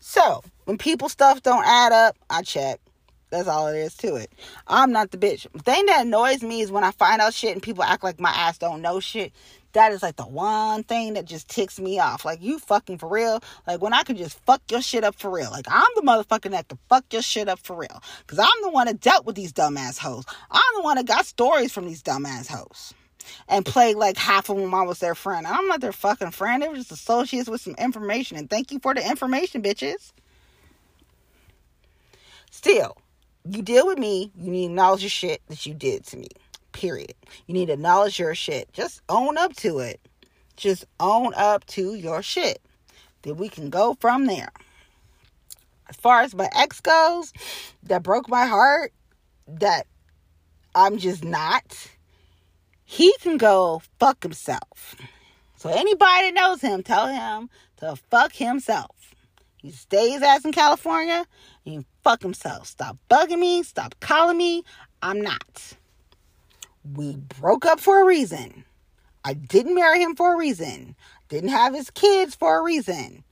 [0.00, 2.80] So when people stuff don't add up, I check.
[3.30, 4.32] That's all it is to it.
[4.66, 5.46] I'm not the bitch.
[5.52, 8.20] The thing that annoys me is when I find out shit and people act like
[8.20, 9.32] my ass don't know shit.
[9.72, 12.24] That is like the one thing that just ticks me off.
[12.24, 13.40] Like you fucking for real.
[13.68, 15.50] Like when I could just fuck your shit up for real.
[15.52, 18.02] Like I'm the motherfucker that could fuck your shit up for real.
[18.26, 20.24] Cause I'm the one that dealt with these dumbass hoes.
[20.50, 22.94] I'm the one that got stories from these dumbass hoes.
[23.48, 25.46] And played like half of them I was their friend.
[25.46, 26.62] I'm not their fucking friend.
[26.62, 28.38] They were just associates with some information.
[28.38, 30.12] And thank you for the information, bitches.
[32.50, 32.96] Still,
[33.48, 36.28] you deal with me, you need to acknowledge the shit that you did to me.
[36.72, 37.14] Period.
[37.46, 38.72] You need to acknowledge your shit.
[38.72, 40.00] Just own up to it.
[40.56, 42.60] Just own up to your shit.
[43.22, 44.50] Then we can go from there.
[45.88, 47.32] As far as my ex goes,
[47.82, 48.92] that broke my heart,
[49.48, 49.86] that
[50.74, 51.88] I'm just not,
[52.84, 54.94] he can go fuck himself.
[55.56, 59.14] So anybody that knows him, tell him to fuck himself.
[59.56, 61.26] He stays ass in California
[62.02, 62.66] fuck himself.
[62.66, 63.62] Stop bugging me.
[63.62, 64.62] Stop calling me.
[65.02, 65.74] I'm not.
[66.94, 68.64] We broke up for a reason.
[69.24, 70.96] I didn't marry him for a reason.
[71.28, 73.22] Didn't have his kids for a reason.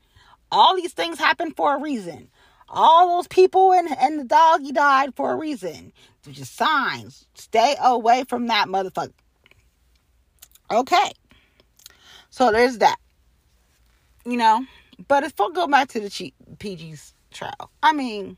[0.51, 2.29] All these things happened for a reason.
[2.69, 5.93] All those people and, and the dog he died for a reason.
[6.23, 7.27] They're just signs.
[7.35, 9.13] Stay away from that motherfucker.
[10.71, 11.13] Okay.
[12.31, 12.97] So there's that.
[14.27, 14.67] You know,
[15.07, 18.37] but if I go back to the PG's trial, I mean,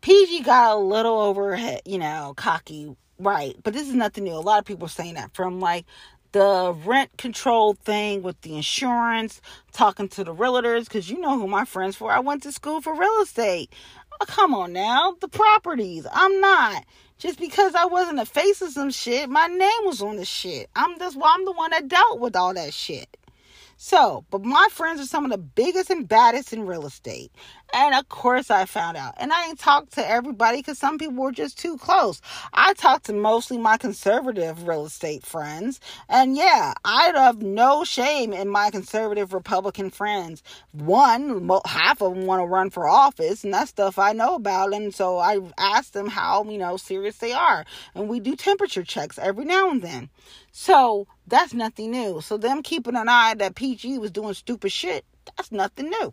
[0.00, 3.56] PG got a little over, you know, cocky, right?
[3.62, 4.34] But this is nothing new.
[4.34, 5.84] A lot of people are saying that from like
[6.32, 9.40] the rent control thing with the insurance,
[9.72, 12.12] talking to the realtors, because you know who my friends were.
[12.12, 13.72] I went to school for real estate.
[14.20, 16.06] Oh, come on now, the properties.
[16.12, 16.84] I'm not.
[17.18, 20.70] Just because I wasn't the face of some shit, my name was on the shit.
[20.76, 23.16] I'm just well, I'm the one that dealt with all that shit.
[23.80, 27.30] So, but my friends are some of the biggest and baddest in real estate.
[27.72, 29.14] And of course, I found out.
[29.18, 32.20] And I ain't talked to everybody because some people were just too close.
[32.52, 35.78] I talked to mostly my conservative real estate friends.
[36.08, 40.42] And yeah, I have no shame in my conservative Republican friends.
[40.72, 44.74] One, half of them want to run for office, and that's stuff I know about.
[44.74, 47.64] And so I asked them how, you know, serious they are.
[47.94, 50.10] And we do temperature checks every now and then.
[50.60, 52.20] So that's nothing new.
[52.20, 56.12] So them keeping an eye that PG was doing stupid shit, that's nothing new.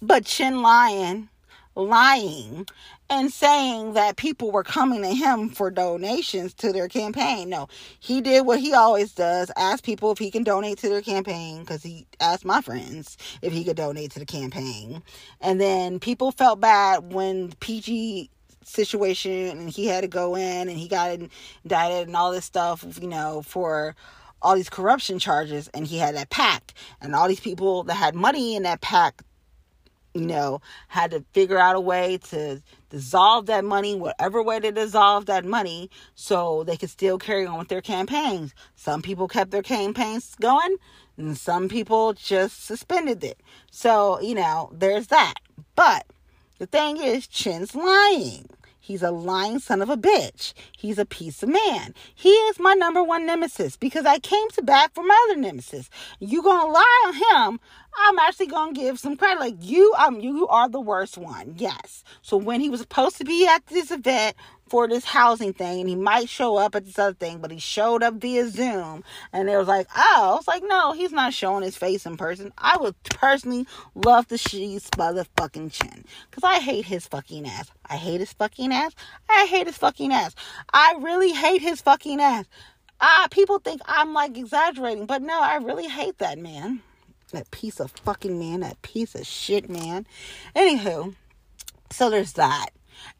[0.00, 1.28] But Chin Lion
[1.74, 2.66] lying
[3.10, 7.50] and saying that people were coming to him for donations to their campaign.
[7.50, 7.68] No,
[8.00, 11.60] he did what he always does ask people if he can donate to their campaign
[11.60, 15.02] because he asked my friends if he could donate to the campaign.
[15.42, 18.30] And then people felt bad when PG
[18.64, 22.84] situation and he had to go in and he got indicted and all this stuff,
[23.00, 23.94] you know, for
[24.42, 26.74] all these corruption charges and he had that pack.
[27.00, 29.22] And all these people that had money in that pack
[30.14, 34.72] you know had to figure out a way to dissolve that money whatever way to
[34.72, 38.54] dissolve that money so they could still carry on with their campaigns.
[38.74, 40.76] Some people kept their campaigns going
[41.16, 43.40] and some people just suspended it.
[43.70, 45.34] So you know there's that.
[45.76, 46.06] But
[46.60, 48.46] the thing is chin's lying
[48.82, 50.52] He's a lying son of a bitch.
[50.76, 51.94] He's a piece of man.
[52.12, 55.90] He is my number one nemesis because I came to bat for my other nemesis.
[56.18, 57.60] You gonna lie on him?
[57.98, 59.40] I'm actually gonna give some credit.
[59.40, 61.54] Like you, um, you are the worst one.
[61.56, 62.04] Yes.
[62.22, 64.36] So when he was supposed to be at this event
[64.68, 67.58] for this housing thing and he might show up at this other thing, but he
[67.58, 71.64] showed up via Zoom and it was like, oh, it's like, no, he's not showing
[71.64, 72.52] his face in person.
[72.56, 77.70] I would personally love to see his motherfucking chin because I hate his fucking ass.
[77.86, 78.94] I hate his fucking ass.
[79.28, 80.34] I hate his fucking ass.
[80.72, 82.46] I really hate his fucking ass.
[83.00, 86.82] Ah, people think I'm like exaggerating, but no, I really hate that man.
[87.30, 90.06] That piece of fucking man, that piece of shit man.
[90.54, 91.14] Anywho,
[91.90, 92.70] so there's that.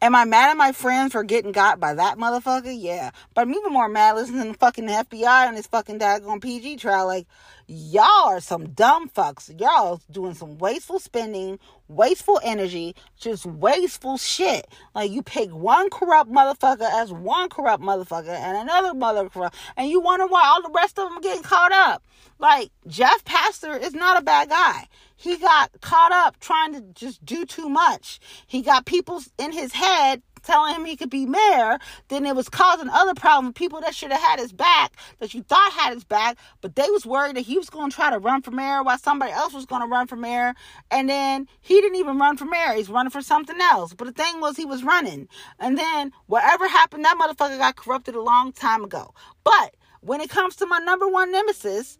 [0.03, 2.75] Am I mad at my friends for getting got by that motherfucker?
[2.77, 3.11] Yeah.
[3.35, 6.77] But I'm even more mad listening to the fucking FBI on this fucking daggone PG
[6.77, 7.07] trial.
[7.07, 7.27] Like,
[7.66, 9.59] y'all are some dumb fucks.
[9.61, 14.66] Y'all doing some wasteful spending, wasteful energy, just wasteful shit.
[14.95, 20.01] Like, you pick one corrupt motherfucker as one corrupt motherfucker and another motherfucker, and you
[20.01, 22.03] wonder why all the rest of them are getting caught up.
[22.38, 24.88] Like, Jeff Pastor is not a bad guy.
[25.20, 28.20] He got caught up trying to just do too much.
[28.46, 31.78] He got people in his head telling him he could be mayor,
[32.09, 33.52] then it was causing other problems.
[33.52, 36.88] People that should have had his back, that you thought had his back, but they
[36.88, 39.52] was worried that he was going to try to run for mayor while somebody else
[39.52, 40.54] was going to run for mayor.
[40.90, 42.72] And then he didn't even run for mayor.
[42.72, 43.92] He's running for something else.
[43.92, 45.28] But the thing was he was running.
[45.59, 49.12] And then whatever happened, that motherfucker got corrupted a long time ago.
[49.44, 51.98] But when it comes to my number one nemesis,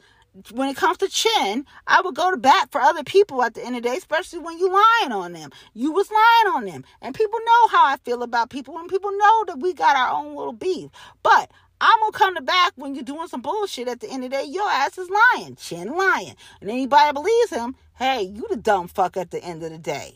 [0.53, 3.65] when it comes to Chin, I would go to bat for other people at the
[3.65, 5.51] end of the day, especially when you lying on them.
[5.75, 6.85] You was lying on them.
[7.03, 10.11] And people know how I feel about people and people know that we got our
[10.11, 10.91] own little beef.
[11.23, 11.51] But
[11.81, 14.37] I'm gonna come to back when you're doing some bullshit at the end of the
[14.37, 14.45] day.
[14.45, 16.37] Your ass is lying, Chin lying.
[16.61, 20.15] And anybody believes him, hey, you the dumb fuck at the end of the day.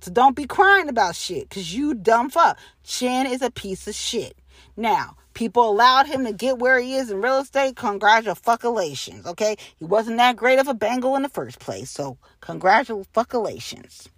[0.00, 2.58] So don't be crying about shit, cause you dumb fuck.
[2.82, 4.36] Chin is a piece of shit.
[4.76, 7.76] Now, people allowed him to get where he is in real estate.
[7.76, 9.56] Congratulations, okay?
[9.76, 14.08] He wasn't that great of a Bengal in the first place, so congratulations.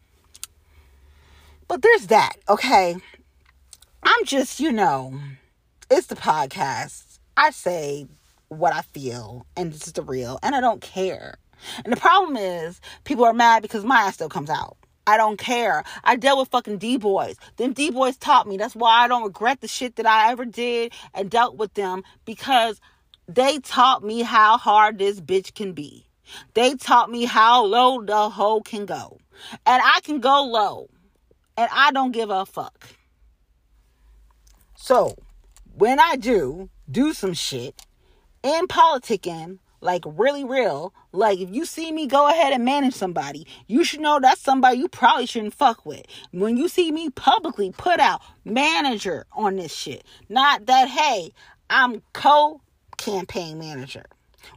[1.69, 2.97] But there's that, okay?
[4.03, 5.19] I'm just, you know,
[5.91, 7.19] it's the podcast.
[7.37, 8.07] I say
[8.49, 11.39] what I feel, and it's the real, and I don't care.
[11.85, 14.77] And the problem is, people are mad because my ass still comes out.
[15.07, 15.85] I don't care.
[16.03, 17.37] I dealt with fucking D boys.
[17.57, 18.57] Them D boys taught me.
[18.57, 22.03] That's why I don't regret the shit that I ever did and dealt with them
[22.25, 22.81] because
[23.29, 26.07] they taught me how hard this bitch can be.
[26.55, 29.19] They taught me how low the hoe can go.
[29.65, 30.89] And I can go low.
[31.57, 32.89] And I don't give a fuck.
[34.77, 35.17] So,
[35.75, 37.83] when I do do some shit
[38.43, 43.47] in politicking, like really real, like if you see me go ahead and manage somebody,
[43.66, 46.03] you should know that's somebody you probably shouldn't fuck with.
[46.33, 51.33] When you see me publicly put out manager on this shit, not that hey,
[51.70, 52.61] I'm co
[52.97, 54.05] campaign manager.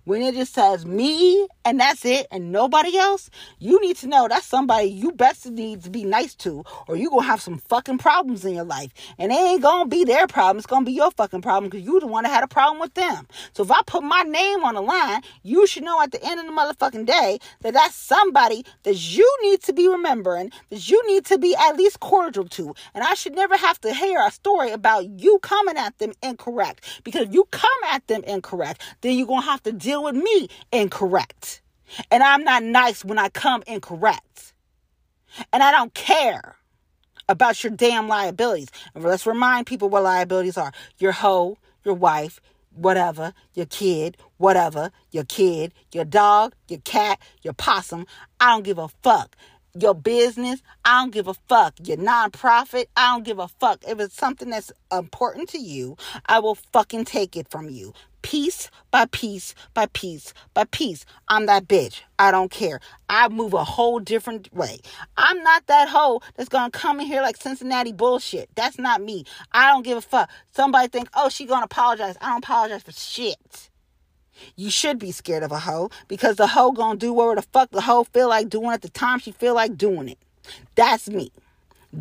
[0.05, 3.29] When it just says me and that's it and nobody else,
[3.59, 7.09] you need to know that's somebody you best need to be nice to or you're
[7.09, 8.91] going to have some fucking problems in your life.
[9.17, 10.57] And it ain't going to be their problem.
[10.57, 12.79] It's going to be your fucking problem because you the one that had a problem
[12.79, 13.27] with them.
[13.53, 16.39] So if I put my name on the line, you should know at the end
[16.39, 21.05] of the motherfucking day that that's somebody that you need to be remembering, that you
[21.07, 22.73] need to be at least cordial to.
[22.93, 27.01] And I should never have to hear a story about you coming at them incorrect
[27.03, 30.15] because if you come at them incorrect, then you're going to have to deal with
[30.15, 31.61] me incorrect.
[32.11, 34.53] And I'm not nice when I come incorrect.
[35.53, 36.57] And I don't care
[37.27, 38.69] about your damn liabilities.
[38.93, 44.91] And let's remind people what liabilities are your hoe, your wife, whatever, your kid, whatever,
[45.11, 48.05] your kid, your dog, your cat, your possum.
[48.39, 49.35] I don't give a fuck
[49.77, 51.75] your business, I don't give a fuck.
[51.83, 53.83] Your nonprofit, I don't give a fuck.
[53.87, 57.93] If it's something that's important to you, I will fucking take it from you.
[58.21, 61.05] Piece by piece by piece by piece.
[61.27, 62.01] I'm that bitch.
[62.17, 62.79] I don't care.
[63.09, 64.79] I move a whole different way.
[65.17, 68.49] I'm not that hoe that's gonna come in here like Cincinnati bullshit.
[68.55, 69.23] That's not me.
[69.53, 70.29] I don't give a fuck.
[70.51, 72.17] Somebody think, oh, she gonna apologize.
[72.21, 73.69] I don't apologize for shit.
[74.55, 77.71] You should be scared of a hoe because the hoe gonna do whatever the fuck
[77.71, 80.19] the hoe feel like doing at the time she feel like doing it.
[80.75, 81.31] That's me.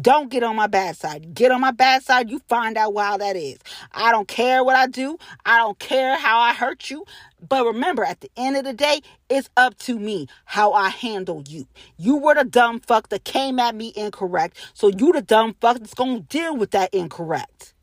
[0.02, 1.34] Don't get on my bad side.
[1.34, 3.58] Get on my bad side, you find out why that is.
[3.92, 5.18] I don't care what I do.
[5.46, 7.06] I don't care how I hurt you.
[7.48, 11.42] But remember, at the end of the day, it's up to me how I handle
[11.48, 11.66] you.
[11.96, 14.58] You were the dumb fuck that came at me incorrect.
[14.74, 17.74] So you the dumb fuck that's gonna deal with that incorrect.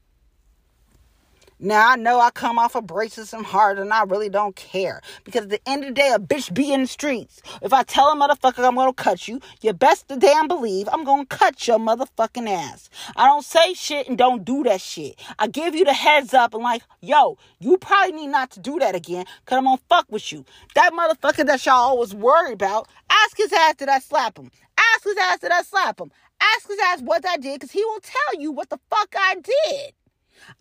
[1.60, 5.02] Now I know I come off abrasive and hard and I really don't care.
[5.24, 7.42] Because at the end of the day, a bitch be in the streets.
[7.62, 11.06] If I tell a motherfucker I'm gonna cut you, you best to damn believe I'm
[11.06, 12.90] gonna cut your motherfucking ass.
[13.16, 15.18] I don't say shit and don't do that shit.
[15.40, 18.78] I give you the heads up and like, yo, you probably need not to do
[18.80, 20.44] that again, cause I'm gonna fuck with you.
[20.76, 24.52] That motherfucker that y'all always worry about, ask his ass did I slap him.
[24.94, 26.12] Ask his ass did I slap him.
[26.42, 29.36] Ask his ass what I did, cause he will tell you what the fuck I
[29.36, 29.94] did.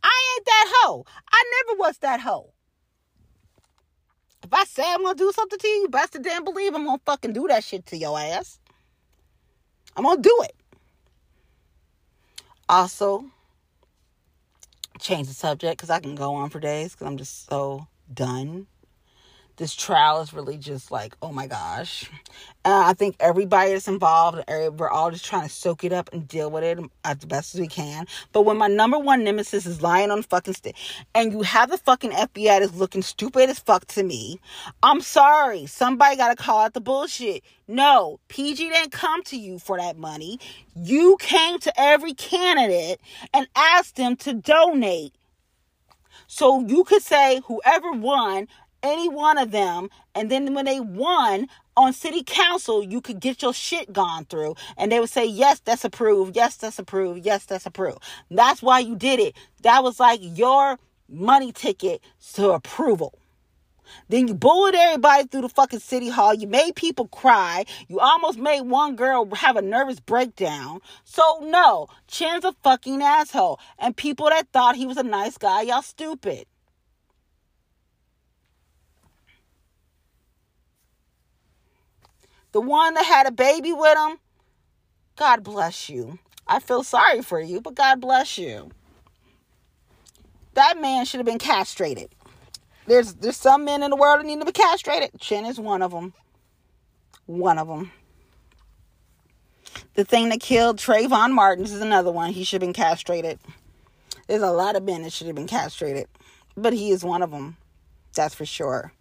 [0.03, 1.05] I ain't that hoe.
[1.31, 2.53] I never was that hoe.
[4.43, 7.01] If I say I'm gonna do something to you, best to damn believe I'm gonna
[7.07, 8.59] fucking do that shit to your ass.
[9.97, 10.55] I'm gonna do it.
[12.69, 13.27] Also,
[15.01, 18.67] change the subject because I can go on for days because I'm just so done
[19.57, 22.11] this trial is really just like, oh my gosh.
[22.65, 26.27] And I think everybody that's involved, we're all just trying to soak it up and
[26.27, 28.07] deal with it as best as we can.
[28.33, 30.75] But when my number one nemesis is lying on fucking stick,
[31.15, 34.41] and you have the fucking FBI that's looking stupid as fuck to me,
[34.83, 35.67] I'm sorry.
[35.67, 37.45] Somebody got to call out the bullshit.
[37.69, 40.41] No, PG didn't come to you for that money.
[40.75, 43.01] You came to every candidate
[43.33, 45.15] and asked them to donate.
[46.27, 48.49] So you could say whoever won
[48.85, 49.89] any one of them.
[50.15, 54.55] And then when they won on city council, you could get your shit gone through.
[54.77, 56.37] And they would say, yes, that's approved.
[56.37, 57.27] Yes, that's approved.
[57.27, 57.99] Yes, that's approved.
[58.31, 59.35] That's why you did it.
[59.63, 60.79] That was like your
[61.09, 62.03] money ticket
[62.35, 63.19] to approval.
[64.09, 66.35] Then you bullied everybody through the fucking city hall.
[66.35, 67.65] You made people cry.
[67.89, 70.81] You almost made one girl have a nervous breakdown.
[71.05, 73.61] So no, Chin's a fucking asshole.
[73.79, 76.47] And people that thought he was a nice guy, y'all stupid.
[82.55, 84.19] The one that had a baby with him,
[85.17, 86.21] God bless you.
[86.47, 88.71] I feel sorry for you, but God bless you.
[90.55, 92.11] That man should have been castrated.
[92.87, 95.11] There's there's some men in the world that need to be castrated.
[95.19, 96.13] Chin is one of them.
[97.27, 97.91] One of them.
[99.95, 102.31] The thing that killed Trayvon Martin is another one.
[102.31, 103.41] He should have been castrated.
[104.29, 106.07] There's a lot of men that should have been castrated,
[106.57, 107.57] but he is one of them.
[108.15, 108.93] That's for sure.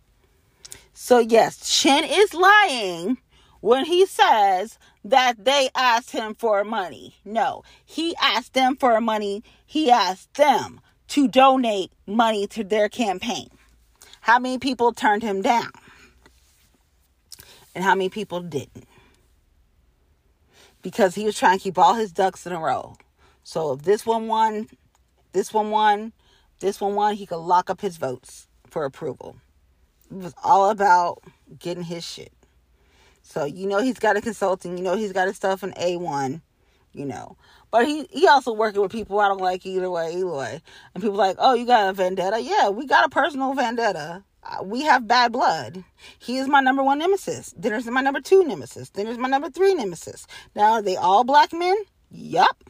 [0.95, 3.20] So yes, Chin is lying
[3.64, 7.16] when he says that they asked him for money.
[7.24, 9.41] No, he asked them for money.
[9.66, 13.47] He asked them to donate money to their campaign.
[14.20, 15.72] How many people turned him down?
[17.74, 18.86] And how many people didn't?
[20.82, 22.97] Because he was trying to keep all his ducks in a row.
[23.45, 24.68] So if this one won,
[25.32, 26.11] this one won,
[26.59, 29.38] this one won, he could lock up his votes for approval.
[30.11, 31.24] It was all about
[31.59, 32.34] getting his shit.
[33.24, 36.41] So you know he's got a consulting, you know he's got his stuff in A1,
[36.93, 37.38] you know.
[37.71, 40.61] But he he also working with people I don't like either way, way.
[40.93, 42.39] And people like, oh, you got a vendetta?
[42.39, 44.24] Yeah, we got a personal vendetta.
[44.43, 45.84] Uh, we have bad blood.
[46.19, 47.51] He is my number one nemesis.
[47.53, 48.89] Dinner's my number two nemesis.
[48.89, 50.28] Dinner's my number three nemesis.
[50.55, 51.78] Now, are they all black men?
[52.11, 52.63] Yup.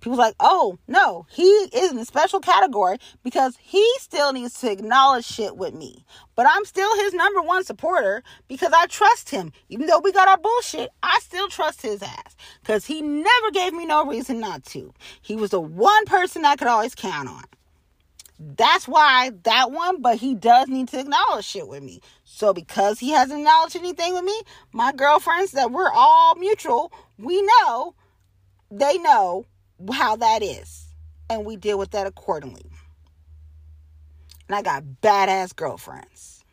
[0.00, 4.70] People's like, oh, no, he is in a special category because he still needs to
[4.70, 6.04] acknowledge shit with me.
[6.34, 9.52] But I'm still his number one supporter because I trust him.
[9.68, 13.72] Even though we got our bullshit, I still trust his ass because he never gave
[13.72, 14.94] me no reason not to.
[15.20, 17.44] He was the one person I could always count on.
[18.42, 22.00] That's why that one, but he does need to acknowledge shit with me.
[22.24, 24.40] So because he hasn't acknowledged anything with me,
[24.72, 27.94] my girlfriends that we're all mutual, we know,
[28.70, 29.44] they know
[29.92, 30.86] how that is.
[31.28, 32.66] And we deal with that accordingly.
[34.48, 36.44] And I got badass girlfriends,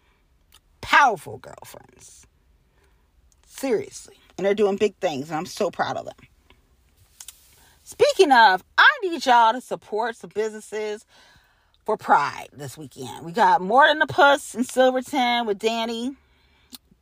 [0.81, 2.27] powerful girlfriends.
[3.47, 4.15] Seriously.
[4.37, 6.13] And they're doing big things, and I'm so proud of them.
[7.83, 11.05] Speaking of, I need y'all to support some businesses
[11.85, 13.25] for Pride this weekend.
[13.25, 16.15] We got More Than a Puss in Silverton with Danny,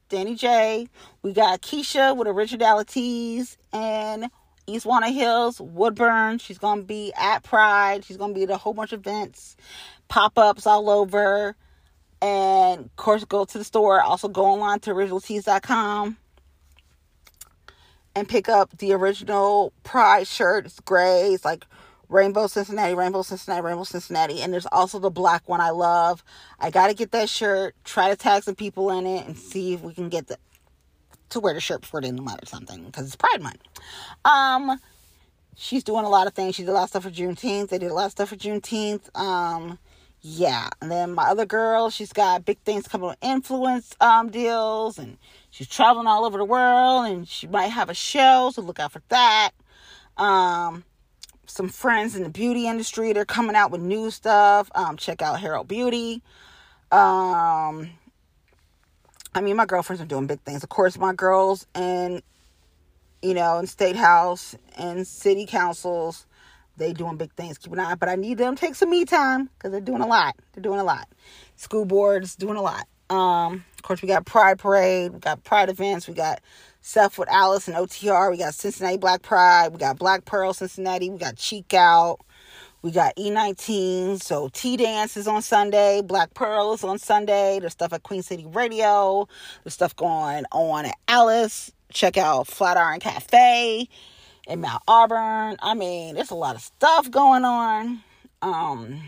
[0.09, 0.87] Danny J.
[1.23, 4.29] We got Keisha with Originalities and
[4.67, 6.39] East Walnut Hills, Woodburn.
[6.39, 8.03] She's going to be at Pride.
[8.03, 9.55] She's going to be at a whole bunch of events,
[10.07, 11.55] pop ups all over.
[12.21, 14.01] And of course, go to the store.
[14.01, 16.17] Also, go online to originaltees.com
[18.15, 20.65] and pick up the original Pride shirt.
[20.65, 21.33] It's gray.
[21.33, 21.65] It's like
[22.09, 24.41] Rainbow Cincinnati, Rainbow Cincinnati, Rainbow Cincinnati.
[24.41, 26.23] And there's also the black one I love.
[26.59, 29.73] I got to get that shirt, try to tag some people in it, and see
[29.73, 30.37] if we can get the,
[31.35, 33.41] to wear the shirt before the end of the month or something because it's Pride
[33.41, 33.61] Month.
[34.25, 34.79] Um,
[35.55, 36.55] she's doing a lot of things.
[36.55, 37.69] She did a lot of stuff for Juneteenth.
[37.69, 39.15] They did a lot of stuff for Juneteenth.
[39.17, 39.77] Um,
[40.27, 40.69] yeah.
[40.81, 45.19] And then my other girl, she's got big things coming with influence um deals and
[45.51, 48.91] she's traveling all over the world and she might have a show, so look out
[48.91, 49.51] for that.
[50.17, 50.83] Um
[51.45, 54.71] some friends in the beauty industry, they're coming out with new stuff.
[54.73, 56.23] Um, check out Harold Beauty.
[56.91, 57.91] Um
[59.35, 60.63] I mean, my girlfriends are doing big things.
[60.63, 62.23] Of course, my girls and
[63.21, 66.25] you know, in state house and city councils,
[66.77, 67.57] they doing big things.
[67.57, 70.07] Keep an eye, but I need them take some me time because they're doing a
[70.07, 70.35] lot.
[70.53, 71.09] They're doing a lot.
[71.55, 72.87] School boards doing a lot.
[73.09, 76.39] Um, of course, we got Pride Parade, we got Pride events, we got
[76.81, 81.09] stuff with Alice and OTR, we got Cincinnati Black Pride, we got Black Pearl Cincinnati,
[81.09, 82.19] we got Cheek Out,
[82.85, 87.57] we got E19, so T Dance is on Sunday, Black Pearl is on Sunday.
[87.59, 89.27] There's stuff at Queen City Radio.
[89.63, 91.71] There's stuff going on at Alice.
[91.91, 93.89] Check out Flatiron Cafe
[94.47, 95.57] in Mount Auburn.
[95.63, 98.03] I mean, there's a lot of stuff going on.
[98.43, 99.01] Um,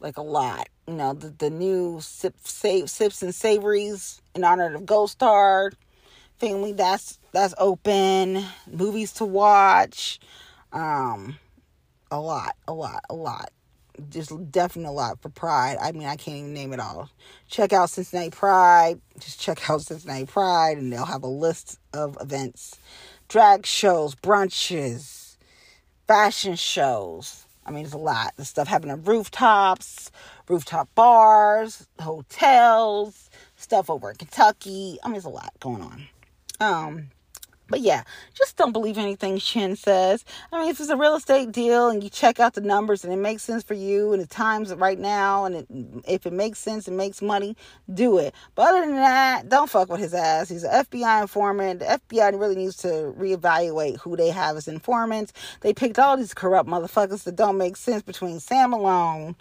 [0.00, 0.68] like a lot.
[0.88, 5.70] You know, the, the new sip, save, sips and savories in honor of Gold Star
[6.38, 6.72] family.
[6.72, 8.44] That's that's open.
[8.66, 10.18] Movies to watch.
[10.72, 11.38] Um,
[12.10, 13.50] a lot, a lot, a lot.
[14.10, 15.76] Just definitely a lot for Pride.
[15.80, 17.10] I mean, I can't even name it all.
[17.48, 19.00] Check out Cincinnati Pride.
[19.18, 22.78] Just check out Cincinnati Pride, and they'll have a list of events
[23.28, 25.36] drag shows, brunches,
[26.06, 27.44] fashion shows.
[27.66, 28.34] I mean, there's a lot.
[28.36, 30.10] The stuff happening on rooftops,
[30.48, 34.98] rooftop bars, hotels, stuff over in Kentucky.
[35.02, 36.08] I mean, there's a lot going on.
[36.60, 37.08] Um,
[37.68, 38.02] but yeah,
[38.34, 40.24] just don't believe anything Chin says.
[40.52, 43.12] I mean, if it's a real estate deal and you check out the numbers and
[43.12, 45.66] it makes sense for you and the times right now, and it,
[46.06, 47.56] if it makes sense and makes money,
[47.92, 48.34] do it.
[48.54, 50.48] But other than that, don't fuck with his ass.
[50.48, 51.80] He's an FBI informant.
[51.80, 55.32] The FBI really needs to reevaluate who they have as informants.
[55.60, 59.36] They picked all these corrupt motherfuckers that don't make sense between Sam Malone,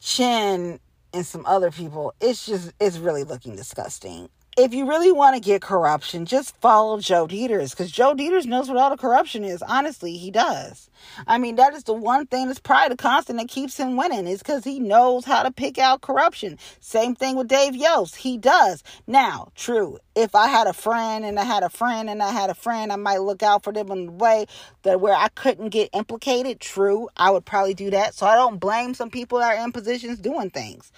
[0.00, 0.80] Chin,
[1.12, 2.14] and some other people.
[2.20, 4.30] It's just, it's really looking disgusting.
[4.62, 8.68] If you really want to get corruption, just follow Joe Deters because Joe Deters knows
[8.68, 9.60] what all the corruption is.
[9.60, 10.88] Honestly, he does.
[11.26, 14.28] I mean, that is the one thing that's probably the constant that keeps him winning
[14.28, 16.58] is because he knows how to pick out corruption.
[16.78, 18.14] Same thing with Dave Yost.
[18.14, 18.84] He does.
[19.08, 22.48] Now, true, if I had a friend and I had a friend and I had
[22.48, 24.46] a friend, I might look out for them in a way
[24.84, 26.60] that where I couldn't get implicated.
[26.60, 28.14] True, I would probably do that.
[28.14, 30.92] So I don't blame some people that are in positions doing things.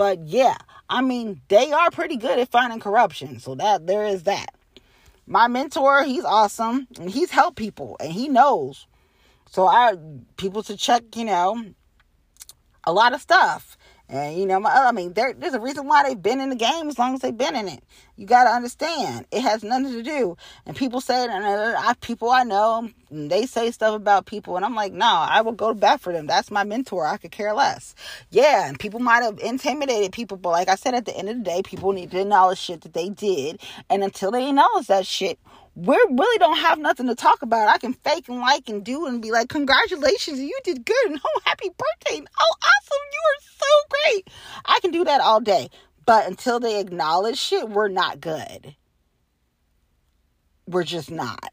[0.00, 0.56] But yeah,
[0.88, 3.38] I mean, they are pretty good at finding corruption.
[3.38, 4.54] So that there is that.
[5.26, 8.86] My mentor, he's awesome and he's helped people and he knows.
[9.50, 9.96] So I
[10.38, 11.62] people to check, you know,
[12.84, 13.76] a lot of stuff.
[14.10, 16.88] And you know, I mean, there, there's a reason why they've been in the game
[16.88, 17.82] as long as they've been in it.
[18.16, 20.36] You got to understand, it has nothing to do.
[20.66, 24.74] And people say, and I, people I know, they say stuff about people, and I'm
[24.74, 26.26] like, no, I will go bat for them.
[26.26, 27.06] That's my mentor.
[27.06, 27.94] I could care less.
[28.30, 31.38] Yeah, and people might have intimidated people, but like I said, at the end of
[31.38, 35.06] the day, people need to acknowledge shit that they did, and until they acknowledge that
[35.06, 35.38] shit,
[35.74, 37.68] we really don't have nothing to talk about.
[37.68, 41.20] I can fake and like and do and be like, congratulations, you did good, and
[41.24, 44.30] oh, happy birthday, oh, awesome, you are so great.
[44.64, 45.70] I can do that all day.
[46.06, 48.74] But until they acknowledge shit, we're not good.
[50.66, 51.52] We're just not.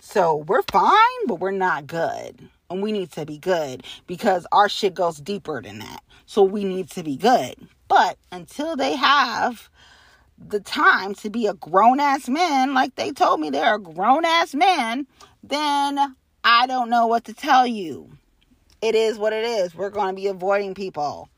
[0.00, 2.48] So we're fine, but we're not good.
[2.70, 6.02] And we need to be good because our shit goes deeper than that.
[6.26, 7.54] So we need to be good.
[7.88, 9.68] But until they have
[10.46, 14.24] the time to be a grown ass man, like they told me they're a grown
[14.24, 15.06] ass man,
[15.42, 18.10] then I don't know what to tell you.
[18.82, 19.74] It is what it is.
[19.74, 21.28] We're going to be avoiding people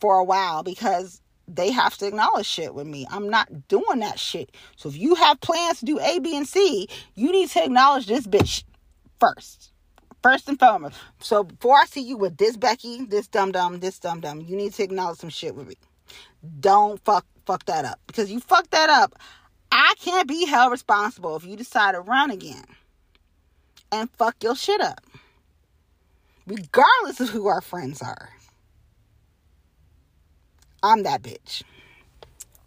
[0.00, 3.06] for a while because they have to acknowledge shit with me.
[3.10, 4.50] I'm not doing that shit.
[4.76, 8.06] So if you have plans to do A, B, and C, you need to acknowledge
[8.06, 8.64] this bitch
[9.20, 9.70] first.
[10.22, 10.96] First and foremost.
[11.20, 14.56] So before I see you with this Becky, this dum dum, this dum dum, you
[14.56, 15.74] need to acknowledge some shit with me.
[16.60, 18.00] Don't fuck fuck that up.
[18.06, 19.14] Because you fuck that up,
[19.70, 22.64] I can't be held responsible if you decide to run again
[23.90, 25.00] and fuck your shit up.
[26.46, 28.30] Regardless of who our friends are.
[30.82, 31.62] I'm that bitch.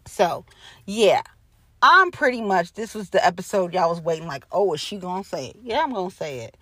[0.06, 0.44] So,
[0.86, 1.22] yeah.
[1.82, 5.22] I'm pretty much, this was the episode y'all was waiting, like, oh, is she gonna
[5.22, 5.56] say it?
[5.62, 6.56] Yeah, I'm gonna say it.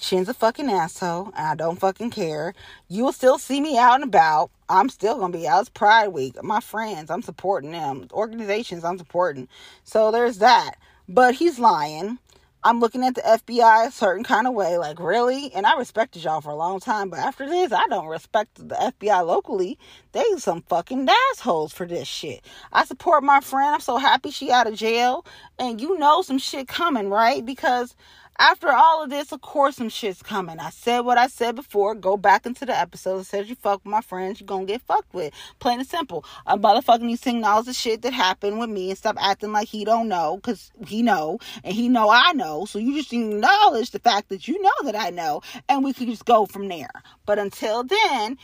[0.00, 2.54] Chin's a fucking asshole, and I don't fucking care.
[2.88, 4.50] You will still see me out and about.
[4.66, 5.60] I'm still gonna be out.
[5.60, 6.42] It's Pride Week.
[6.42, 8.08] My friends, I'm supporting them.
[8.10, 9.46] Organizations, I'm supporting.
[9.84, 10.76] So there's that.
[11.06, 12.18] But he's lying.
[12.62, 15.52] I'm looking at the FBI a certain kind of way, like really.
[15.54, 18.74] And I respected y'all for a long time, but after this, I don't respect the
[18.74, 19.78] FBI locally.
[20.12, 22.42] They some fucking assholes for this shit.
[22.72, 23.74] I support my friend.
[23.74, 25.26] I'm so happy she out of jail,
[25.58, 27.44] and you know some shit coming, right?
[27.44, 27.94] Because
[28.40, 30.58] after all of this, of course, some shit's coming.
[30.58, 31.94] I said what I said before.
[31.94, 33.18] Go back into the episode.
[33.18, 35.34] It says you fuck with my friends, you're gonna get fucked with.
[35.58, 36.24] Plain and simple.
[36.46, 39.68] A motherfucker needs to acknowledge the shit that happened with me and stop acting like
[39.68, 42.64] he don't know, because he know, and he know I know.
[42.64, 46.06] So you just acknowledge the fact that you know that I know, and we can
[46.06, 46.90] just go from there.
[47.26, 48.38] But until then,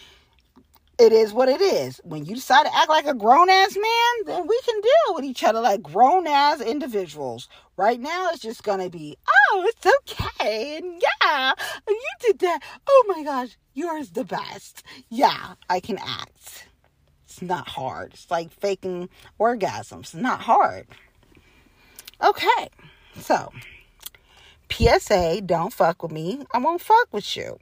[0.99, 2.01] it is what it is.
[2.05, 5.25] When you decide to act like a grown ass man, then we can deal with
[5.25, 7.49] each other like grown ass individuals.
[7.77, 11.53] Right now, it's just gonna be, oh, it's okay, and yeah,
[11.87, 12.61] you did that.
[12.87, 14.83] Oh my gosh, you're the best.
[15.11, 16.69] Yeah, I can act.
[17.27, 18.15] It's not hard.
[18.15, 20.01] It's like faking orgasms.
[20.01, 20.87] It's not hard.
[22.25, 22.71] Okay,
[23.21, 23.53] so
[24.71, 26.47] PSA, don't fuck with me.
[26.53, 27.59] I won't fuck with you.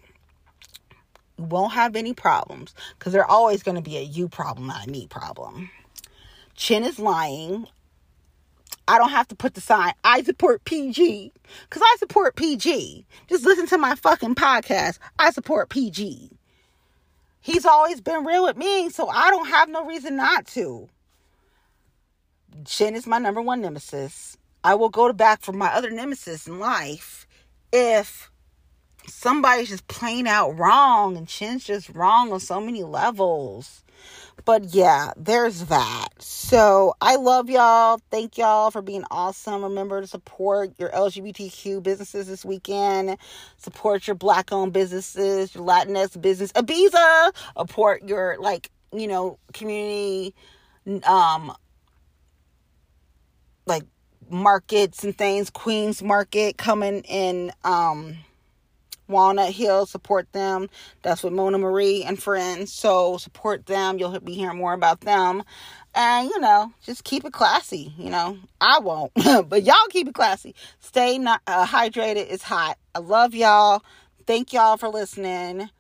[1.37, 4.91] Won't have any problems because they're always going to be a you problem, not a
[4.91, 5.71] me problem.
[6.55, 7.67] Chin is lying.
[8.87, 11.33] I don't have to put the sign, I support PG
[11.63, 13.07] because I support PG.
[13.29, 14.99] Just listen to my fucking podcast.
[15.19, 16.31] I support PG.
[17.41, 20.89] He's always been real with me, so I don't have no reason not to.
[22.65, 24.37] Chin is my number one nemesis.
[24.63, 27.27] I will go to back for my other nemesis in life
[27.73, 28.31] if
[29.07, 33.85] somebody's just plain out wrong and Chin's just wrong on so many levels.
[34.45, 36.09] But yeah, there's that.
[36.19, 38.01] So I love y'all.
[38.11, 39.63] Thank y'all for being awesome.
[39.63, 43.17] Remember to support your LGBTQ businesses this weekend.
[43.57, 47.35] Support your black owned businesses, your Latinx business, Ibiza.
[47.57, 50.35] Support your like, you know, community
[51.05, 51.55] um
[53.67, 53.85] like
[54.29, 55.49] markets and things.
[55.49, 58.17] Queens Market coming in um
[59.15, 60.69] Walnut Hill, support them.
[61.03, 62.73] That's with Mona Marie and friends.
[62.73, 63.99] So support them.
[63.99, 65.43] You'll be hearing more about them.
[65.95, 67.95] And, you know, just keep it classy.
[67.97, 69.13] You know, I won't,
[69.49, 70.55] but y'all keep it classy.
[70.81, 72.27] Stay not, uh, hydrated.
[72.29, 72.77] It's hot.
[72.95, 73.83] I love y'all.
[74.27, 75.71] Thank y'all for listening.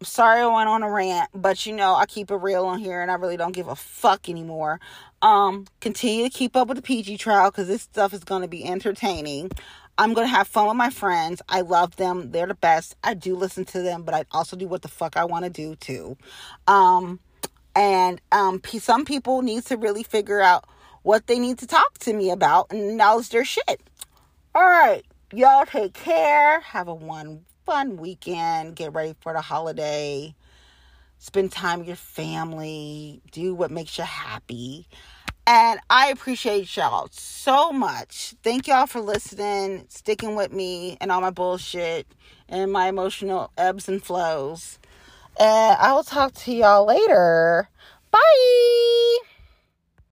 [0.00, 2.78] I'm sorry I went on a rant, but you know, I keep it real on
[2.78, 4.78] here and I really don't give a fuck anymore.
[5.22, 8.48] Um, continue to keep up with the PG trial because this stuff is going to
[8.48, 9.50] be entertaining.
[9.98, 11.40] I'm going to have fun with my friends.
[11.48, 12.30] I love them.
[12.30, 12.96] They're the best.
[13.02, 15.50] I do listen to them, but I also do what the fuck I want to
[15.50, 16.16] do too.
[16.66, 17.18] Um,
[17.74, 20.64] and um, some people need to really figure out
[21.02, 23.80] what they need to talk to me about and knows their shit.
[24.54, 25.02] All right.
[25.32, 26.60] Y'all take care.
[26.60, 28.76] Have a one fun weekend.
[28.76, 30.34] Get ready for the holiday.
[31.18, 33.22] Spend time with your family.
[33.32, 34.86] Do what makes you happy.
[35.46, 38.34] And I appreciate y'all so much.
[38.42, 42.08] Thank y'all for listening, sticking with me and all my bullshit
[42.48, 44.80] and my emotional ebbs and flows.
[45.38, 47.68] And I will talk to y'all later.
[48.10, 49.18] Bye.